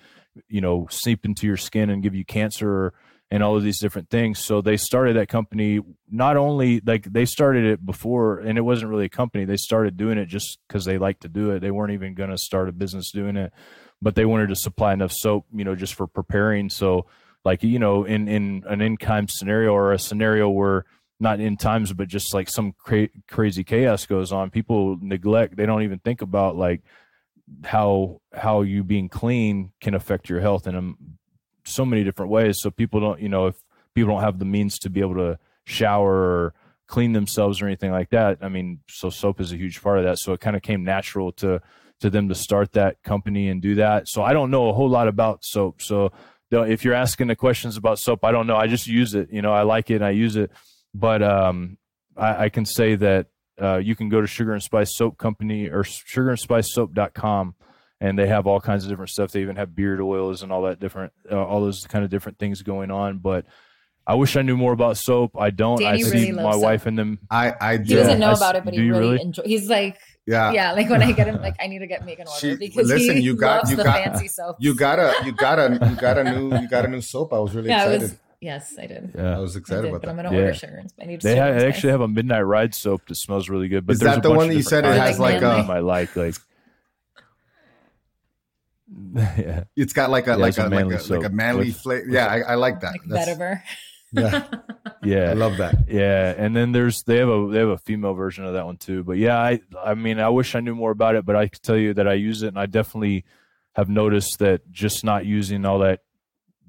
[0.48, 2.92] you know seep into your skin and give you cancer
[3.30, 4.38] and all of these different things.
[4.38, 8.90] So they started that company not only like they started it before and it wasn't
[8.90, 9.44] really a company.
[9.44, 11.60] They started doing it just because they like to do it.
[11.60, 13.52] They weren't even going to start a business doing it
[14.02, 16.70] but they wanted to supply enough soap you know just for preparing.
[16.70, 17.06] So
[17.44, 20.84] like you know in in an in kind scenario or a scenario where
[21.18, 25.56] not in times, but just like some cra- crazy chaos goes on, people neglect.
[25.56, 26.82] They don't even think about like
[27.64, 30.98] how how you being clean can affect your health in um,
[31.64, 32.60] so many different ways.
[32.60, 33.56] So people don't, you know, if
[33.94, 36.54] people don't have the means to be able to shower or
[36.86, 40.04] clean themselves or anything like that, I mean, so soap is a huge part of
[40.04, 40.18] that.
[40.18, 41.60] So it kind of came natural to
[42.00, 44.06] to them to start that company and do that.
[44.06, 45.80] So I don't know a whole lot about soap.
[45.80, 46.12] So
[46.50, 48.56] if you're asking the questions about soap, I don't know.
[48.56, 49.32] I just use it.
[49.32, 50.50] You know, I like it and I use it
[50.96, 51.76] but um,
[52.16, 53.26] I, I, can say that
[53.60, 57.54] uh, you can go to Sugar and Spice Soap Company or sugarandspicesoap.com and spice soap.com
[58.00, 59.32] and they have all kinds of different stuff.
[59.32, 62.38] They even have beard oils and all that different, uh, all those kind of different
[62.38, 63.18] things going on.
[63.18, 63.46] But
[64.06, 65.32] I wish I knew more about soap.
[65.38, 65.80] I don't.
[65.80, 66.62] Danny I see my soap.
[66.62, 67.18] wife and them.
[67.30, 67.84] I I do.
[67.84, 69.42] He doesn't know about it, but he really, really enjoy.
[69.44, 70.72] He's like, yeah, yeah.
[70.72, 72.88] Like when I get him, like I need to get make an order she, because
[72.88, 74.56] listen, you got you got fancy soap.
[74.60, 77.32] You got a you got a you got a new you got a new soap.
[77.32, 78.18] I was really yeah, excited.
[78.46, 79.10] Was, Yes, I did.
[79.12, 80.10] Yeah, I was excited did, about but that.
[80.10, 80.44] I'm gonna yeah.
[80.44, 80.84] order sugar.
[81.02, 81.20] I need.
[81.20, 83.84] They, have, they actually have a midnight ride soap that smells really good.
[83.84, 85.46] But is that the one that you said it has like, a?
[85.46, 86.36] I like like.
[89.16, 92.08] yeah, it's got like a yeah, like a, like a like a manly flavor.
[92.08, 92.94] Yeah, I, I, like that.
[93.04, 93.62] Like vetiver.
[94.12, 94.46] Yeah,
[95.02, 95.74] yeah, I love that.
[95.88, 98.76] Yeah, and then there's they have a they have a female version of that one
[98.76, 99.02] too.
[99.02, 101.60] But yeah, I I mean I wish I knew more about it, but I can
[101.62, 103.24] tell you that I use it, and I definitely
[103.72, 106.02] have noticed that just not using all that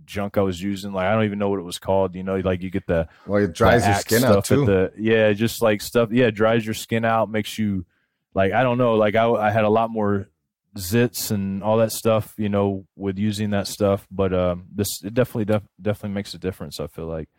[0.07, 0.93] junk I was using.
[0.93, 2.15] Like I don't even know what it was called.
[2.15, 4.65] You know, like you get the well, it dries your skin out too.
[4.65, 6.09] The, yeah, just like stuff.
[6.11, 7.85] Yeah, dries your skin out, makes you
[8.33, 8.95] like I don't know.
[8.95, 10.29] Like I, I had a lot more
[10.75, 12.33] zits and all that stuff.
[12.37, 16.39] You know, with using that stuff, but um, this it definitely def- definitely makes a
[16.39, 16.79] difference.
[16.79, 17.29] I feel like.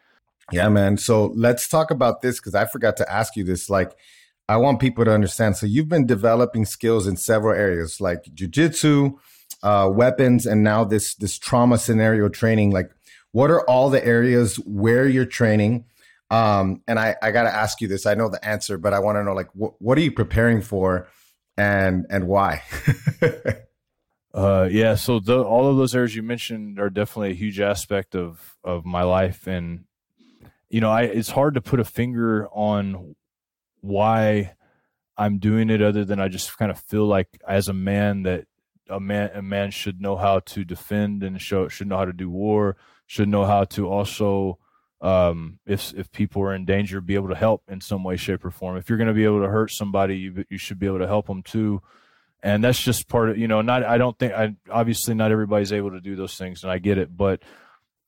[0.52, 0.96] Yeah, man.
[0.96, 3.68] So let's talk about this because I forgot to ask you this.
[3.68, 3.92] Like,
[4.48, 5.58] I want people to understand.
[5.58, 9.18] So you've been developing skills in several areas, like jujitsu
[9.62, 12.70] uh, weapons, and now this this trauma scenario training.
[12.70, 12.90] Like,
[13.32, 15.84] what are all the areas where you're training?
[16.30, 18.04] Um, and I, I got to ask you this.
[18.04, 20.60] I know the answer, but I want to know like wh- what are you preparing
[20.60, 21.08] for,
[21.56, 22.62] and and why?
[24.34, 24.94] uh, yeah.
[24.94, 28.84] So the, all of those areas you mentioned are definitely a huge aspect of of
[28.84, 29.84] my life, and
[30.68, 33.16] you know, I it's hard to put a finger on
[33.80, 34.54] why
[35.16, 38.46] I'm doing it, other than I just kind of feel like as a man that
[38.88, 42.12] a man a man should know how to defend and show should know how to
[42.12, 44.58] do war should know how to also
[45.00, 48.44] um, if if people are in danger be able to help in some way shape
[48.44, 48.76] or form.
[48.76, 51.06] If you're going to be able to hurt somebody you, you should be able to
[51.06, 51.82] help them too.
[52.42, 55.72] And that's just part of you know not i don't think i obviously not everybody's
[55.72, 57.42] able to do those things and i get it but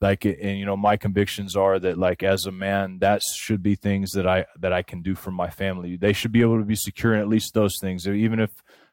[0.01, 3.75] like and you know my convictions are that like as a man that should be
[3.75, 5.95] things that i that i can do for my family.
[5.95, 8.07] They should be able to be secure in at least those things.
[8.07, 8.51] Even if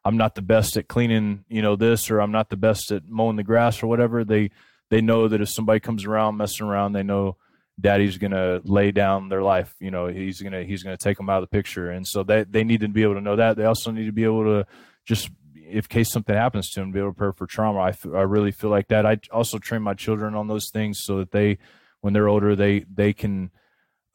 [0.08, 3.06] I'm not the best at cleaning, you know, this or I'm not the best at
[3.06, 4.24] mowing the grass or whatever.
[4.24, 4.50] They
[4.88, 7.36] they know that if somebody comes around messing around, they know
[7.78, 9.74] daddy's gonna lay down their life.
[9.80, 11.90] You know, he's gonna he's gonna take them out of the picture.
[11.90, 13.58] And so they they need to be able to know that.
[13.58, 14.66] They also need to be able to
[15.04, 17.80] just if case something happens to them, be able to prepare for trauma.
[17.80, 19.04] I, f- I really feel like that.
[19.04, 21.58] I also train my children on those things so that they,
[22.00, 23.50] when they're older, they they can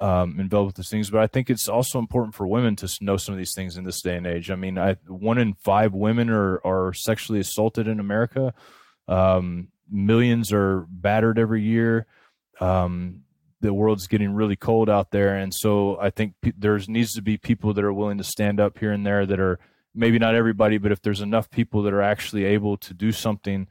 [0.04, 1.10] um, involved with these things.
[1.10, 3.86] But I think it's also important for women to know some of these things in
[3.86, 4.52] this day and age.
[4.52, 8.54] I mean, I, one in five women are are sexually assaulted in America.
[9.08, 12.06] Um, millions are battered every year.
[12.60, 13.22] Um,
[13.62, 17.22] the world's getting really cold out there, and so I think p- there's needs to
[17.22, 19.58] be people that are willing to stand up here and there that are
[19.96, 23.68] maybe not everybody, but if there's enough people that are actually able to do something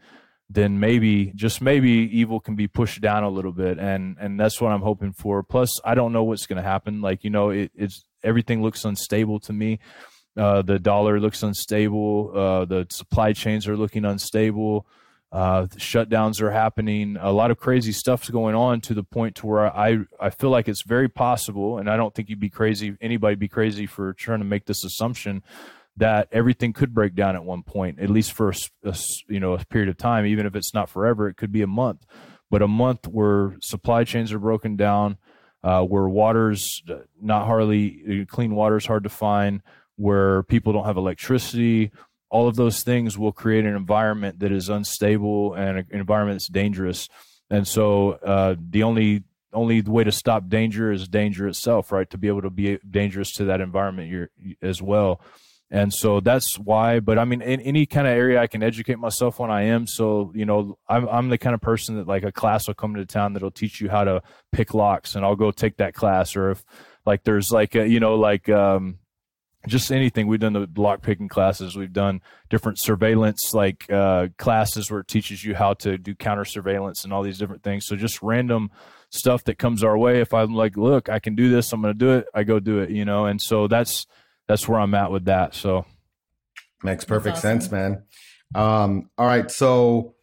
[0.54, 3.78] then maybe just maybe evil can be pushed down a little bit.
[3.78, 5.42] And and that's what i'm hoping for.
[5.42, 7.00] Plus i don't know what's going to happen.
[7.00, 9.78] Like you know it, it's everything looks unstable to me.
[10.36, 12.32] Uh, the dollar looks unstable.
[12.34, 14.86] Uh, the supply chains are looking unstable.
[15.30, 17.16] Uh, shutdowns are happening.
[17.18, 20.50] A lot of crazy stuff's going on to the point to where i i feel
[20.50, 24.12] like it's very possible and i don't think you'd be crazy anybody be crazy for
[24.12, 25.42] trying to make this assumption
[25.96, 28.96] that everything could break down at one point, at least for a, a,
[29.28, 31.28] you know a period of time, even if it's not forever.
[31.28, 32.04] It could be a month,
[32.50, 35.18] but a month where supply chains are broken down,
[35.62, 36.82] uh, where water's
[37.20, 39.62] not hardly clean water is hard to find,
[39.96, 41.90] where people don't have electricity.
[42.30, 46.48] All of those things will create an environment that is unstable and an environment that's
[46.48, 47.10] dangerous.
[47.50, 52.08] And so uh, the only only way to stop danger is danger itself, right?
[52.08, 54.30] To be able to be dangerous to that environment
[54.62, 55.20] as well
[55.72, 58.98] and so that's why but i mean in any kind of area i can educate
[58.98, 59.86] myself when i am.
[59.86, 62.94] So you know i'm, I'm the kind of person that like a class will come
[62.94, 66.36] to town that'll teach you how to pick locks and i'll go take that class.
[66.36, 66.64] Or if
[67.04, 68.98] like there's like a, you know like um
[69.66, 70.26] just anything.
[70.26, 71.76] We've done the lock picking classes.
[71.76, 76.44] We've done different surveillance like uh, classes where it teaches you how to do counter
[76.44, 77.86] surveillance and all these different things.
[77.86, 78.70] So just random
[79.10, 80.20] stuff that comes our way.
[80.20, 81.72] If i'm like look i can do this.
[81.72, 82.26] I'm going to do it.
[82.34, 83.26] I go do it you know?
[83.26, 84.06] And so that's
[84.52, 85.54] that's where I'm at with that.
[85.54, 85.86] So
[86.82, 87.60] makes perfect awesome.
[87.60, 88.02] sense, man.
[88.54, 90.14] Um, all right, so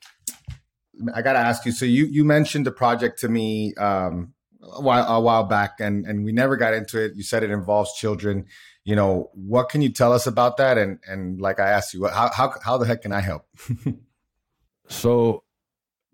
[1.15, 1.71] I got to ask you.
[1.71, 6.05] So you you mentioned the project to me um, a while a while back, and
[6.05, 7.13] and we never got into it.
[7.15, 8.45] You said it involves children.
[8.83, 10.77] You know, what can you tell us about that?
[10.77, 13.47] And and like I asked you, how how how the heck can I help?
[14.89, 15.43] so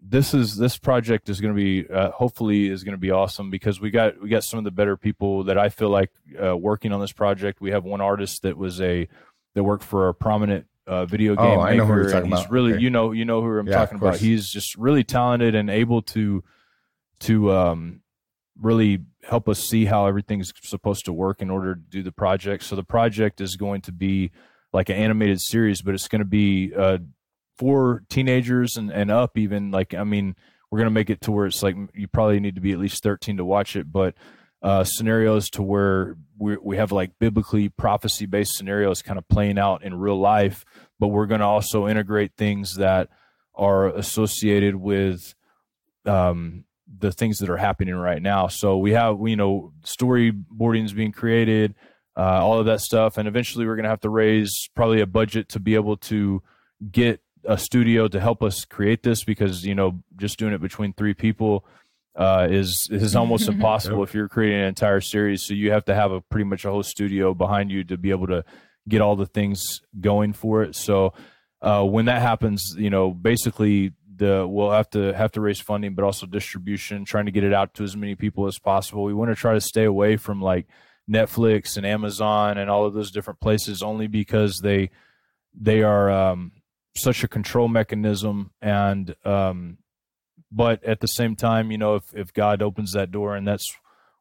[0.08, 3.50] this is this project is going to be uh, hopefully is going to be awesome
[3.50, 6.56] because we got we got some of the better people that I feel like uh,
[6.56, 7.60] working on this project.
[7.60, 9.08] We have one artist that was a
[9.56, 12.30] that worked for a prominent uh, video oh, game oh, I know who you're talking
[12.30, 12.52] he's about.
[12.52, 12.82] really okay.
[12.82, 14.18] you know you know who I'm yeah, talking about.
[14.18, 16.44] He's just really talented and able to
[17.22, 18.02] to um,
[18.62, 22.64] really help us see how everything's supposed to work in order to do the project.
[22.64, 24.32] So the project is going to be
[24.72, 27.00] like an animated series, but it's going to be uh,
[27.58, 30.36] for teenagers and, and up even like i mean
[30.70, 32.80] we're going to make it to where it's like you probably need to be at
[32.80, 34.16] least 13 to watch it but
[34.62, 39.60] uh, scenarios to where we, we have like biblically prophecy based scenarios kind of playing
[39.60, 40.66] out in real life
[41.00, 43.10] but we're going to also integrate things that
[43.54, 45.36] are associated with
[46.06, 46.66] um,
[47.00, 48.48] the things that are happening right now.
[48.48, 51.76] So we have you know storyboarding is being created
[52.18, 55.08] uh, all of that stuff and eventually we're going to have to raise probably a
[55.08, 56.42] budget to be able to
[56.92, 60.94] get a studio to help us create this because you know just doing it between
[60.94, 61.66] three people
[62.16, 65.44] uh, is is almost impossible if you're creating an entire series.
[65.44, 68.12] So you have to have a pretty much a whole studio behind you to be
[68.12, 68.44] able to
[68.88, 70.76] get all the things going for it.
[70.76, 71.14] So
[71.62, 75.96] uh, when that happens, you know, basically the we'll have to have to raise funding,
[75.96, 79.04] but also distribution, trying to get it out to as many people as possible.
[79.04, 80.68] We want to try to stay away from like
[81.10, 84.92] Netflix and Amazon and all of those different places, only because they
[85.54, 86.52] they are um,
[86.98, 89.78] such a control mechanism and um,
[90.52, 93.76] but at the same time you know if, if god opens that door and that's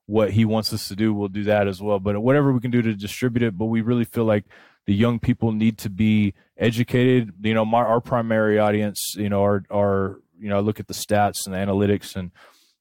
[0.07, 1.99] what he wants us to do we'll do that as well.
[1.99, 4.45] But whatever we can do to distribute it but we really feel like
[4.87, 7.33] the young people need to be educated.
[7.41, 10.89] You know my, our primary audience you know our, are you know I look at
[10.89, 12.33] the stats and the analytics and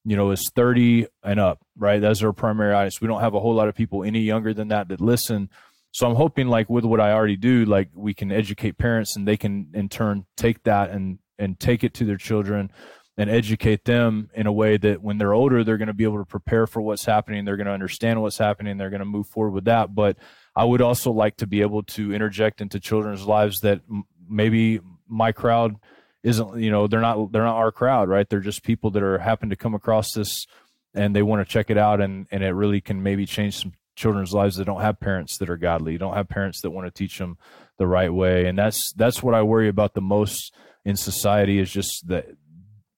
[0.04, 2.00] you know is 30 and up right?
[2.00, 3.00] That's our primary audience.
[3.00, 5.48] We don't have a whole lot of people any younger than that that listen
[5.94, 9.28] so I'm hoping like with what I already do, like we can educate parents and
[9.28, 12.72] they can in turn take that and and take it to their children
[13.16, 16.18] and educate them in a way that when they're older, they're going to be able
[16.18, 17.44] to prepare for what's happening.
[17.44, 18.76] They're going to understand what's happening.
[18.76, 19.94] They're going to move forward with that.
[19.94, 20.16] But
[20.56, 23.82] I would also like to be able to interject into children's lives that
[24.28, 25.76] maybe my crowd
[26.24, 28.28] isn't, you know, they're not, they're not our crowd, right?
[28.28, 30.44] They're just people that are happen to come across this
[30.92, 33.74] and they want to check it out and, and it really can maybe change some
[33.94, 36.86] children's lives that don't have parents that are godly, you don't have parents that want
[36.86, 37.38] to teach them
[37.78, 38.46] the right way.
[38.46, 42.26] And that's that's what I worry about the most in society is just that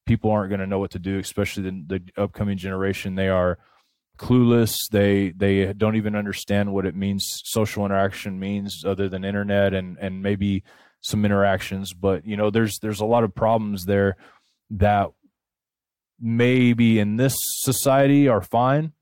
[0.07, 3.15] people aren't going to know what to do, especially the, the upcoming generation.
[3.15, 3.59] They are
[4.19, 4.89] clueless.
[4.91, 9.97] They they don't even understand what it means social interaction means other than internet and
[9.99, 10.63] and maybe
[11.01, 11.93] some interactions.
[11.93, 14.17] But you know, there's there's a lot of problems there
[14.71, 15.11] that
[16.21, 18.93] maybe in this society are fine,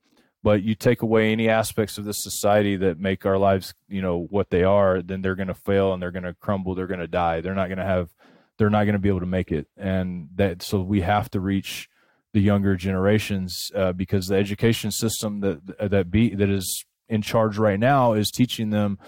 [0.44, 4.26] but you take away any aspects of this society that make our lives, you know,
[4.28, 6.74] what they are, then they're going to fail and they're going to crumble.
[6.74, 7.40] They're going to die.
[7.40, 8.10] They're not going to have,
[8.58, 9.68] they're not going to be able to make it.
[9.78, 11.88] And that, so we have to reach
[12.34, 17.56] the younger generations uh, because the education system that that be that is in charge
[17.56, 18.98] right now is teaching them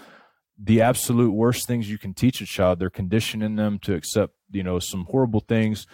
[0.57, 2.79] the absolute worst things you can teach a child.
[2.79, 5.85] They're conditioning them to accept, you know, some horrible things.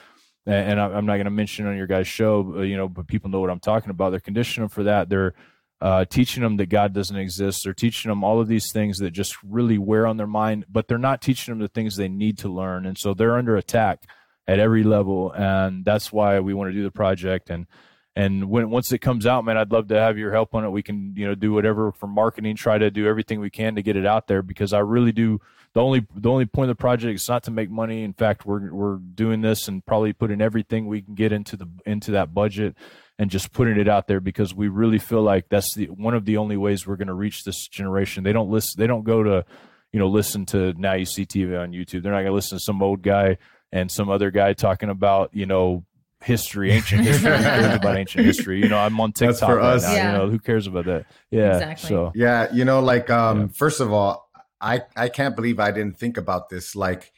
[0.46, 3.40] And I'm not going to mention on your guys' show, you know, but people know
[3.40, 4.10] what I'm talking about.
[4.10, 5.08] They're conditioning them for that.
[5.08, 5.34] They're
[5.80, 7.64] uh, teaching them that God doesn't exist.
[7.64, 10.88] They're teaching them all of these things that just really wear on their mind, but
[10.88, 12.86] they're not teaching them the things they need to learn.
[12.86, 14.04] And so they're under attack
[14.48, 17.50] at every level, and that's why we want to do the project.
[17.50, 17.68] And
[18.16, 20.70] and when once it comes out, man, I'd love to have your help on it.
[20.70, 23.82] We can you know do whatever for marketing, try to do everything we can to
[23.82, 25.40] get it out there because I really do.
[25.74, 28.04] The only the only point of the project is not to make money.
[28.04, 31.68] In fact, we're we're doing this and probably putting everything we can get into the
[31.86, 32.76] into that budget
[33.18, 36.26] and just putting it out there because we really feel like that's the one of
[36.26, 38.24] the only ways we're going to reach this generation.
[38.24, 38.80] They don't listen.
[38.80, 39.46] They don't go to
[39.92, 42.04] you know listen to now you see TV on YouTube.
[42.04, 43.38] They're not going to listen to some old guy
[43.72, 45.86] and some other guy talking about you know
[46.24, 47.36] history, ancient history.
[47.36, 48.60] who cares about ancient history?
[48.60, 49.84] You know, I'm on TikTok That's for right us.
[49.84, 50.12] Now, yeah.
[50.12, 51.06] You know, who cares about that?
[51.32, 51.54] Yeah.
[51.54, 51.90] Exactly.
[51.90, 53.48] So yeah, you know, like um, yeah.
[53.56, 54.30] first of all,
[54.64, 56.76] I I can't believe I didn't think about this.
[56.76, 57.12] Like,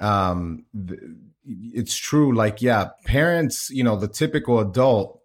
[0.00, 1.00] um, th-
[1.44, 2.34] it's true.
[2.34, 3.70] Like, yeah, parents.
[3.70, 5.20] You know, the typical adult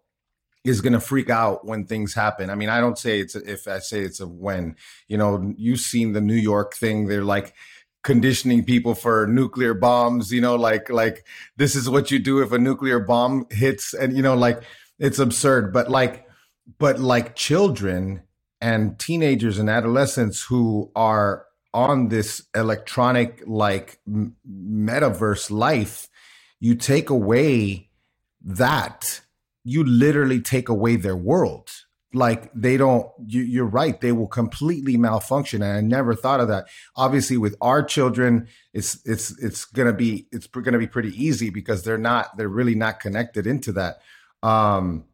[0.64, 2.50] is going to freak out when things happen.
[2.50, 4.76] I mean, I don't say it's a, if I say it's a when.
[5.06, 7.06] You know, you've seen the New York thing.
[7.06, 7.54] They're like
[8.02, 12.52] conditioning people for nuclear bombs you know like like this is what you do if
[12.52, 14.62] a nuclear bomb hits and you know like
[15.00, 16.26] it's absurd but like
[16.78, 18.22] but like children
[18.60, 21.44] and teenagers and adolescents who are
[21.74, 26.08] on this electronic like m- metaverse life
[26.60, 27.90] you take away
[28.44, 29.20] that.
[29.64, 31.70] You literally take away their world.
[32.14, 36.48] Like they don't you, are right they will completely malfunction and i never thought of
[36.48, 36.68] that.
[36.96, 41.84] Obviously with our children it's it's it's gonna be it's gonna be pretty easy because
[41.84, 43.98] they're not they're really not connected into that.
[44.42, 45.04] Um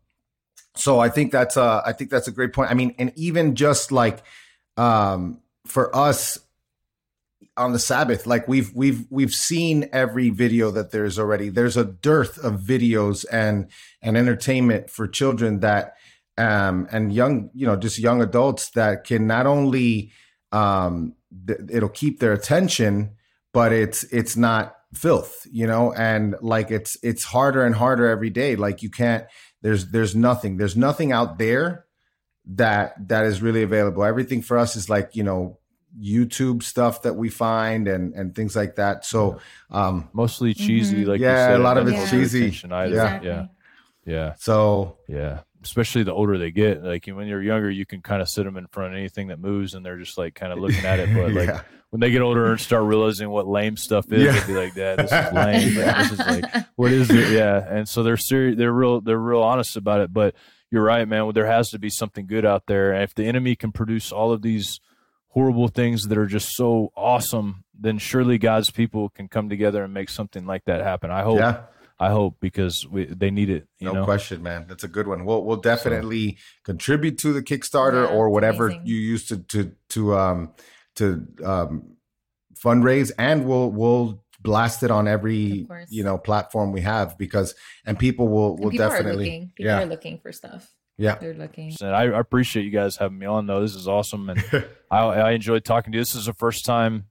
[0.76, 2.70] so i think that's uh i think that's a great point.
[2.70, 4.22] I mean and even just like
[4.76, 6.38] um for us
[7.56, 11.84] on the sabbath like we've we've we've seen every video that there's already there's a
[11.84, 13.70] dearth of videos and
[14.02, 15.94] and entertainment for children that
[16.36, 20.12] um, and young, you know, just young adults that can not only
[20.52, 21.14] um,
[21.46, 23.12] th- it'll keep their attention,
[23.52, 28.30] but it's it's not filth, you know, and like it's it's harder and harder every
[28.30, 28.56] day.
[28.56, 29.26] Like you can't
[29.62, 31.86] there's there's nothing there's nothing out there
[32.46, 34.04] that that is really available.
[34.04, 35.58] Everything for us is like you know
[36.00, 39.04] YouTube stuff that we find and and things like that.
[39.04, 39.38] So
[39.70, 41.10] um mostly cheesy, mm-hmm.
[41.10, 42.50] like yeah, said, a lot of it's cheesy.
[42.50, 43.28] Yeah, exactly.
[43.28, 43.46] yeah,
[44.04, 44.34] yeah.
[44.38, 46.82] So yeah, especially the older they get.
[46.82, 49.40] Like when you're younger, you can kind of sit them in front of anything that
[49.40, 51.14] moves, and they're just like kind of looking at it.
[51.14, 51.62] But like yeah.
[51.90, 54.32] when they get older and start realizing what lame stuff is, yeah.
[54.32, 55.74] they'll be like, "Dad, this is lame.
[55.74, 58.56] this is like, what is it?" Yeah, and so they're serious.
[58.56, 59.00] They're real.
[59.00, 60.12] They're real honest about it.
[60.12, 60.34] But
[60.70, 61.30] you're right, man.
[61.34, 64.32] There has to be something good out there, and if the enemy can produce all
[64.32, 64.80] of these
[65.34, 69.92] horrible things that are just so awesome, then surely God's people can come together and
[69.92, 71.10] make something like that happen.
[71.10, 71.38] I hope.
[71.38, 71.62] Yeah.
[71.98, 73.68] I hope because we, they need it.
[73.80, 74.04] no know?
[74.04, 74.66] question, man.
[74.68, 75.24] That's a good one.
[75.24, 76.36] We'll we'll definitely so.
[76.64, 78.86] contribute to the Kickstarter yeah, or whatever amazing.
[78.86, 80.52] you use to to to um
[80.96, 81.96] to um
[82.56, 87.54] fundraise, and we'll we'll blast it on every you know platform we have because
[87.86, 89.52] and people will will people definitely are looking.
[89.56, 89.82] people yeah.
[89.82, 90.68] are looking for stuff.
[90.96, 91.74] Yeah, they're looking.
[91.82, 93.60] I, I appreciate you guys having me on though.
[93.60, 94.44] This is awesome, and
[94.90, 96.00] I, I enjoyed talking to you.
[96.02, 97.06] This is the first time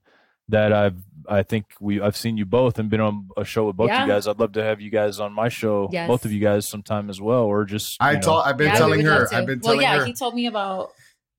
[0.48, 0.96] that I've
[1.28, 4.04] I think we I've seen you both and been on a show with both yeah.
[4.04, 4.26] you guys.
[4.26, 6.06] I'd love to have you guys on my show, yes.
[6.06, 9.00] both of you guys, sometime as well, or just I told I've been yeah, telling
[9.04, 9.28] her.
[9.32, 10.04] I've been telling well, yeah, her.
[10.04, 10.92] he told me about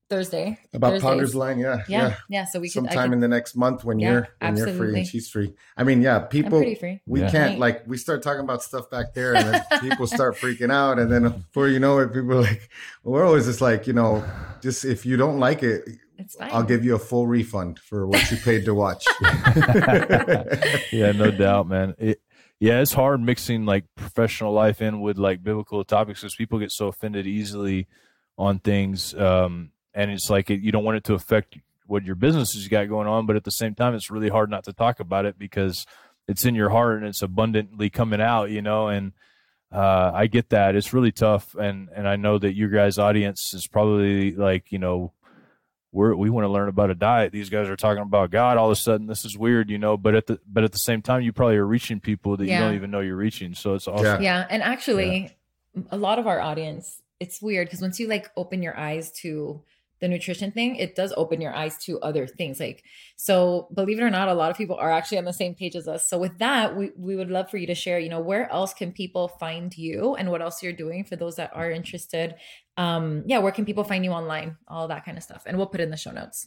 [0.08, 1.02] Thursday about Thursdays.
[1.02, 1.58] Pounders Live.
[1.58, 2.14] Yeah, yeah, yeah.
[2.28, 4.72] yeah so we sometime could, in the next month when yeah, you're when absolutely.
[4.72, 5.54] you're free and she's free.
[5.76, 6.60] I mean, yeah, people.
[7.06, 10.72] We can't like we start talking about stuff back there, and then people start freaking
[10.72, 12.68] out, and then before you know it, people are like,
[13.02, 14.24] well, we're always just like, you know,
[14.60, 15.84] just if you don't like it,
[16.18, 16.50] it's fine.
[16.52, 19.04] I'll give you a full refund for what you paid to watch.
[20.92, 21.94] yeah, no doubt, man.
[21.98, 22.20] It,
[22.58, 26.72] yeah, it's hard mixing like professional life in with like biblical topics because people get
[26.72, 27.86] so offended easily
[28.38, 29.14] on things.
[29.14, 32.68] Um, and it's like it, you don't want it to affect what your business has
[32.68, 35.24] got going on, but at the same time, it's really hard not to talk about
[35.24, 35.86] it because
[36.28, 38.88] it's in your heart and it's abundantly coming out, you know.
[38.88, 39.12] And
[39.72, 43.52] uh, I get that it's really tough, and and I know that your guys' audience
[43.54, 45.12] is probably like you know
[45.92, 47.32] we're, we want to learn about a diet.
[47.32, 48.58] These guys are talking about God.
[48.58, 49.96] All of a sudden, this is weird, you know.
[49.96, 52.58] But at the but at the same time, you probably are reaching people that yeah.
[52.58, 53.54] you don't even know you're reaching.
[53.54, 54.04] So it's awesome.
[54.04, 54.46] Yeah, yeah.
[54.50, 55.34] and actually,
[55.74, 55.82] yeah.
[55.90, 59.62] a lot of our audience, it's weird because once you like open your eyes to
[60.00, 62.60] the nutrition thing, it does open your eyes to other things.
[62.60, 62.84] Like,
[63.16, 65.74] so believe it or not, a lot of people are actually on the same page
[65.74, 66.08] as us.
[66.08, 68.74] So with that, we, we would love for you to share, you know, where else
[68.74, 72.34] can people find you and what else you're doing for those that are interested.
[72.76, 75.44] Um, yeah, where can people find you online, all that kind of stuff.
[75.46, 76.46] And we'll put in the show notes.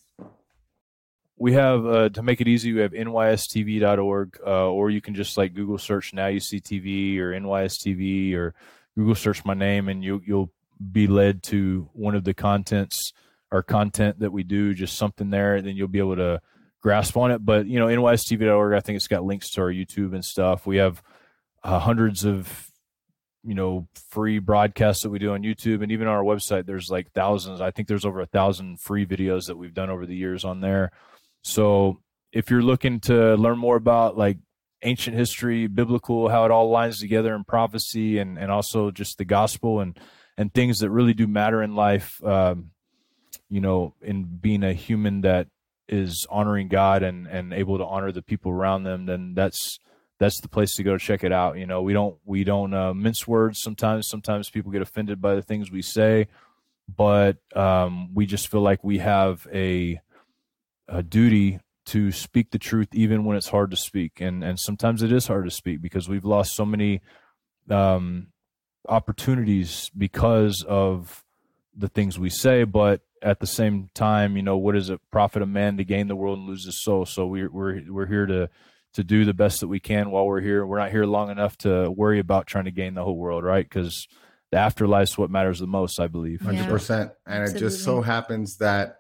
[1.38, 5.38] We have, uh, to make it easy, we have nystv.org, uh, or you can just
[5.38, 8.54] like Google search Now You See TV or NYSTV or
[8.96, 10.52] Google search my name and you, you'll
[10.92, 13.14] be led to one of the contents
[13.52, 16.42] our content that we do, just something there, then you'll be able to
[16.82, 17.44] grasp on it.
[17.44, 20.66] But you know, nystv.org, I think it's got links to our YouTube and stuff.
[20.66, 21.02] We have
[21.64, 22.70] uh, hundreds of
[23.44, 26.90] you know free broadcasts that we do on YouTube, and even on our website, there's
[26.90, 27.62] like thousands.
[27.62, 30.62] I think there's over a thousand free videos that we've done over the years on
[30.62, 30.92] there.
[31.44, 34.38] So if you're looking to learn more about like
[34.82, 39.26] ancient history, biblical, how it all lines together in prophecy, and and also just the
[39.26, 40.00] gospel and
[40.38, 42.24] and things that really do matter in life.
[42.24, 42.72] Um,
[43.50, 45.48] you know, in being a human that
[45.88, 49.80] is honoring God and and able to honor the people around them, then that's
[50.20, 51.58] that's the place to go to check it out.
[51.58, 53.62] You know, we don't we don't uh, mince words.
[53.62, 56.28] Sometimes sometimes people get offended by the things we say,
[56.88, 60.00] but um, we just feel like we have a
[60.88, 65.02] a duty to speak the truth even when it's hard to speak, and and sometimes
[65.02, 67.02] it is hard to speak because we've lost so many
[67.70, 68.28] um,
[68.88, 71.24] opportunities because of
[71.80, 75.42] the things we say, but at the same time, you know, what does it profit
[75.42, 77.06] a man to gain the world and lose his soul?
[77.06, 78.50] So we're we're we're here to
[78.94, 80.66] to do the best that we can while we're here.
[80.66, 83.68] We're not here long enough to worry about trying to gain the whole world, right?
[83.68, 84.08] Because
[84.52, 86.42] the afterlife is what matters the most, I believe.
[86.42, 86.70] Hundred yeah.
[86.70, 87.12] percent.
[87.26, 87.68] And Absolutely.
[87.68, 88.98] it just so happens that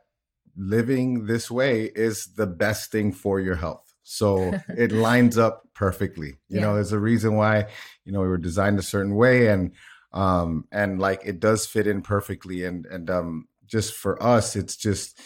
[0.55, 3.93] living this way is the best thing for your health.
[4.03, 6.37] So it lines up perfectly.
[6.49, 6.61] You yeah.
[6.61, 7.67] know, there's a reason why,
[8.05, 9.71] you know, we were designed a certain way and
[10.11, 14.75] um and like it does fit in perfectly and and um just for us it's
[14.75, 15.19] just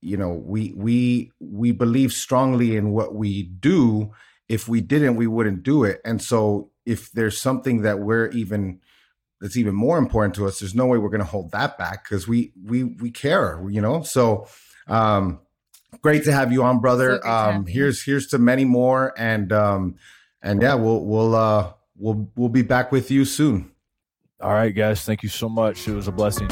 [0.00, 4.12] you know we we we believe strongly in what we do.
[4.48, 6.00] If we didn't we wouldn't do it.
[6.04, 8.80] And so if there's something that we're even
[9.40, 12.04] that's even more important to us there's no way we're going to hold that back
[12.04, 14.02] because we we we care you know?
[14.02, 14.48] So
[14.88, 15.40] um
[16.02, 17.20] great to have you on brother.
[17.22, 19.96] So um here's here's to many more and um
[20.42, 23.69] and yeah we'll we'll uh we'll we'll be back with you soon
[24.40, 25.86] all right guys thank you so much.
[25.86, 26.48] It was a blessing